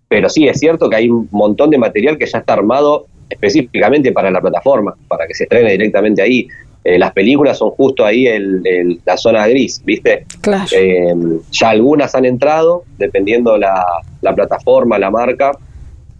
pero 0.07 0.29
sí 0.29 0.47
es 0.47 0.59
cierto 0.59 0.89
que 0.89 0.95
hay 0.95 1.09
un 1.09 1.27
montón 1.31 1.69
de 1.69 1.77
material 1.77 2.17
que 2.17 2.25
ya 2.25 2.39
está 2.39 2.53
armado 2.53 3.05
específicamente 3.29 4.11
para 4.11 4.31
la 4.31 4.41
plataforma, 4.41 4.95
para 5.07 5.27
que 5.27 5.35
se 5.35 5.43
estrene 5.43 5.71
directamente 5.71 6.21
ahí. 6.21 6.47
Eh, 6.83 6.97
las 6.97 7.11
películas 7.11 7.57
son 7.57 7.71
justo 7.71 8.05
ahí 8.05 8.27
en, 8.27 8.63
la 9.05 9.17
zona 9.17 9.47
gris, 9.47 9.81
¿viste? 9.83 10.25
Claro. 10.41 10.65
Eh, 10.71 11.13
ya 11.51 11.69
algunas 11.69 12.15
han 12.15 12.25
entrado, 12.25 12.83
dependiendo 12.97 13.57
la, 13.57 13.85
la 14.21 14.33
plataforma, 14.33 14.97
la 14.97 15.11
marca, 15.11 15.51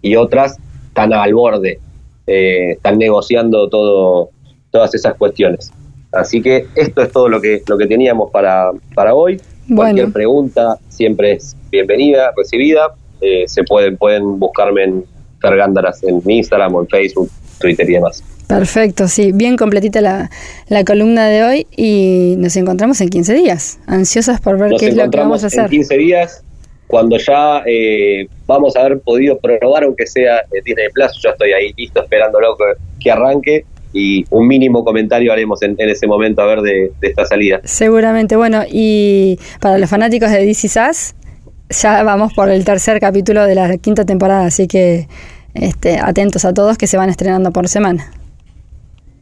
y 0.02 0.16
otras 0.16 0.58
están 0.88 1.12
al 1.12 1.34
borde, 1.34 1.80
eh, 2.26 2.72
están 2.72 2.98
negociando 2.98 3.68
todo, 3.68 4.30
todas 4.70 4.94
esas 4.94 5.14
cuestiones. 5.14 5.72
Así 6.12 6.42
que 6.42 6.66
esto 6.74 7.02
es 7.02 7.12
todo 7.12 7.28
lo 7.28 7.40
que, 7.40 7.62
lo 7.66 7.78
que 7.78 7.86
teníamos 7.86 8.30
para, 8.30 8.70
para 8.94 9.14
hoy. 9.14 9.40
Cualquier 9.74 10.12
pregunta 10.12 10.78
siempre 10.88 11.32
es 11.32 11.56
bienvenida, 11.70 12.32
recibida. 12.36 12.94
se 13.46 13.62
pueden, 13.64 13.96
pueden 13.96 14.38
buscarme 14.38 14.82
en 14.84 15.04
Fergándaras 15.40 16.02
en 16.02 16.20
Instagram 16.28 16.74
o 16.74 16.80
en 16.82 16.88
Facebook, 16.88 17.30
Twitter 17.60 17.88
y 17.88 17.94
demás. 17.94 18.24
Perfecto, 18.48 19.06
sí, 19.06 19.30
bien 19.32 19.56
completita 19.56 20.00
la, 20.00 20.28
la, 20.68 20.84
columna 20.84 21.28
de 21.28 21.44
hoy 21.44 21.66
y 21.76 22.34
nos 22.38 22.56
encontramos 22.56 23.00
en 23.00 23.08
15 23.08 23.34
días, 23.34 23.78
ansiosas 23.86 24.40
por 24.40 24.58
ver 24.58 24.72
qué 24.76 24.88
es 24.88 24.96
lo 24.96 25.08
que 25.08 25.18
vamos 25.18 25.44
a 25.44 25.46
hacer. 25.46 25.60
En 25.60 25.70
15 25.70 25.96
días, 25.98 26.42
cuando 26.88 27.16
ya 27.16 27.62
eh, 27.66 28.26
vamos 28.46 28.74
a 28.74 28.80
haber 28.80 28.98
podido 28.98 29.38
probar, 29.38 29.84
aunque 29.84 30.06
sea 30.06 30.42
Disney 30.64 30.88
Plus, 30.92 31.12
yo 31.22 31.30
estoy 31.30 31.52
ahí 31.52 31.72
listo 31.76 32.02
esperándolo 32.02 32.56
que, 32.56 32.64
que 32.98 33.10
arranque 33.12 33.64
y 33.92 34.24
un 34.30 34.46
mínimo 34.46 34.84
comentario 34.84 35.32
haremos 35.32 35.62
en, 35.62 35.76
ese 35.78 36.06
momento 36.06 36.42
a 36.42 36.46
ver 36.46 36.60
de, 36.60 36.92
esta 37.02 37.24
salida. 37.24 37.60
Seguramente, 37.64 38.36
bueno, 38.36 38.62
y 38.70 39.38
para 39.60 39.78
los 39.78 39.88
fanáticos 39.88 40.30
de 40.30 40.44
DC 40.44 40.68
Sass, 40.68 41.14
ya 41.70 42.02
vamos 42.02 42.32
por 42.34 42.50
el 42.50 42.64
tercer 42.64 43.00
capítulo 43.00 43.44
de 43.44 43.54
la 43.54 43.76
quinta 43.78 44.04
temporada, 44.04 44.46
así 44.46 44.66
que 44.66 45.06
este, 45.54 45.98
atentos 45.98 46.44
a 46.44 46.54
todos 46.54 46.78
que 46.78 46.86
se 46.86 46.96
van 46.96 47.10
estrenando 47.10 47.50
por 47.52 47.68
semana. 47.68 48.10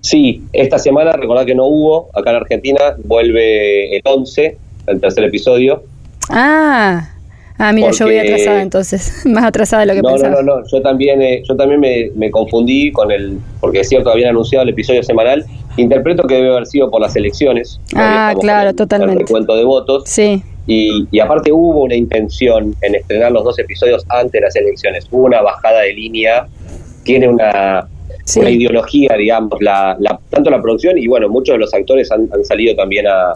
Sí, 0.00 0.42
esta 0.52 0.78
semana, 0.78 1.12
recordad 1.12 1.44
que 1.44 1.54
no 1.54 1.66
hubo, 1.66 2.08
acá 2.14 2.30
en 2.30 2.36
Argentina, 2.36 2.80
vuelve 3.04 3.96
el 3.96 4.02
11, 4.04 4.56
el 4.86 5.00
tercer 5.00 5.24
episodio. 5.24 5.82
Ah, 6.30 7.10
ah 7.58 7.72
mira, 7.72 7.90
yo 7.90 8.06
voy 8.06 8.18
atrasada 8.18 8.62
entonces, 8.62 9.22
más 9.26 9.44
atrasada 9.44 9.84
de 9.84 9.86
lo 9.86 9.94
que 9.94 10.02
pensaba. 10.02 10.36
No, 10.36 10.42
no, 10.42 10.60
no, 10.60 10.66
yo 10.70 10.80
también, 10.82 11.20
eh, 11.20 11.42
yo 11.46 11.56
también 11.56 11.80
me, 11.80 12.10
me, 12.14 12.30
confundí 12.30 12.92
con 12.92 13.10
el, 13.10 13.38
porque 13.60 13.80
es 13.80 13.88
cierto, 13.88 14.10
habían 14.10 14.30
anunciado 14.30 14.62
el 14.62 14.68
episodio 14.68 15.02
semanal, 15.02 15.44
interpreto 15.76 16.26
que 16.26 16.36
debe 16.36 16.50
haber 16.50 16.66
sido 16.66 16.90
por 16.90 17.00
las 17.00 17.16
elecciones. 17.16 17.80
Ah, 17.94 18.34
claro, 18.40 18.74
totalmente. 18.74 19.22
El 19.22 19.26
recuento 19.26 19.56
de 19.56 19.64
votos. 19.64 20.04
Sí. 20.06 20.42
Y, 20.70 21.08
y, 21.10 21.18
aparte 21.18 21.50
hubo 21.50 21.84
una 21.84 21.94
intención 21.96 22.76
en 22.82 22.94
estrenar 22.94 23.32
los 23.32 23.42
dos 23.42 23.58
episodios 23.58 24.04
antes 24.10 24.32
de 24.32 24.40
las 24.42 24.54
elecciones, 24.54 25.06
hubo 25.10 25.24
una 25.24 25.40
bajada 25.40 25.80
de 25.80 25.94
línea, 25.94 26.46
tiene 27.04 27.26
una 27.26 27.88
una 28.36 28.50
ideología, 28.50 29.14
digamos, 29.16 29.60
la, 29.60 29.96
tanto 30.30 30.50
la 30.50 30.60
producción 30.60 30.98
y 30.98 31.06
bueno, 31.06 31.28
muchos 31.28 31.54
de 31.54 31.58
los 31.60 31.72
actores 31.72 32.10
han, 32.12 32.28
salido 32.44 32.74
también 32.76 33.06
a, 33.06 33.34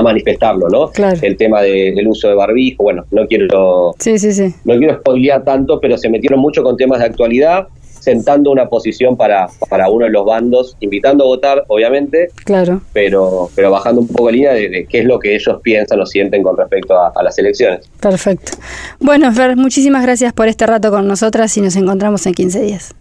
manifestarlo, 0.00 0.68
¿no? 0.68 0.90
El 1.20 1.36
tema 1.36 1.60
del 1.60 2.06
uso 2.06 2.28
de 2.28 2.34
barbijo, 2.34 2.84
bueno, 2.84 3.04
no 3.10 3.26
quiero 3.26 3.92
sí, 3.98 4.16
sí, 4.16 4.32
sí. 4.32 4.54
no 4.64 4.78
quiero 4.78 4.98
spoilear 4.98 5.42
tanto, 5.44 5.80
pero 5.80 5.98
se 5.98 6.08
metieron 6.08 6.38
mucho 6.38 6.62
con 6.62 6.76
temas 6.76 7.00
de 7.00 7.06
actualidad, 7.06 7.66
sentando 8.02 8.50
una 8.50 8.68
posición 8.68 9.16
para, 9.16 9.48
para 9.68 9.88
uno 9.88 10.06
de 10.06 10.10
los 10.10 10.24
bandos, 10.24 10.76
invitando 10.80 11.22
a 11.22 11.26
votar, 11.28 11.64
obviamente, 11.68 12.30
claro. 12.44 12.82
pero, 12.92 13.48
pero 13.54 13.70
bajando 13.70 14.00
un 14.00 14.08
poco 14.08 14.30
la 14.30 14.32
línea 14.32 14.52
de, 14.54 14.86
qué 14.88 14.98
es 14.98 15.04
lo 15.04 15.20
que 15.20 15.36
ellos 15.36 15.60
piensan 15.62 16.00
o 16.00 16.06
sienten 16.06 16.42
con 16.42 16.56
respecto 16.56 16.98
a, 16.98 17.12
a 17.14 17.22
las 17.22 17.38
elecciones. 17.38 17.88
Perfecto. 18.00 18.52
Bueno, 18.98 19.32
Fer, 19.32 19.56
muchísimas 19.56 20.02
gracias 20.02 20.32
por 20.32 20.48
este 20.48 20.66
rato 20.66 20.90
con 20.90 21.06
nosotras 21.06 21.56
y 21.56 21.60
nos 21.60 21.76
encontramos 21.76 22.26
en 22.26 22.34
15 22.34 22.60
días. 22.60 22.94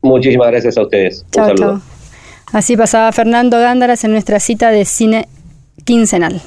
Muchísimas 0.00 0.48
gracias 0.48 0.76
a 0.76 0.82
ustedes. 0.82 1.24
Chao, 1.30 1.54
chao. 1.54 1.80
Así 2.52 2.76
pasaba 2.76 3.12
Fernando 3.12 3.60
Gándaras 3.60 4.02
en 4.02 4.10
nuestra 4.10 4.40
cita 4.40 4.72
de 4.72 4.84
cine 4.84 5.28
quincenal. 5.84 6.42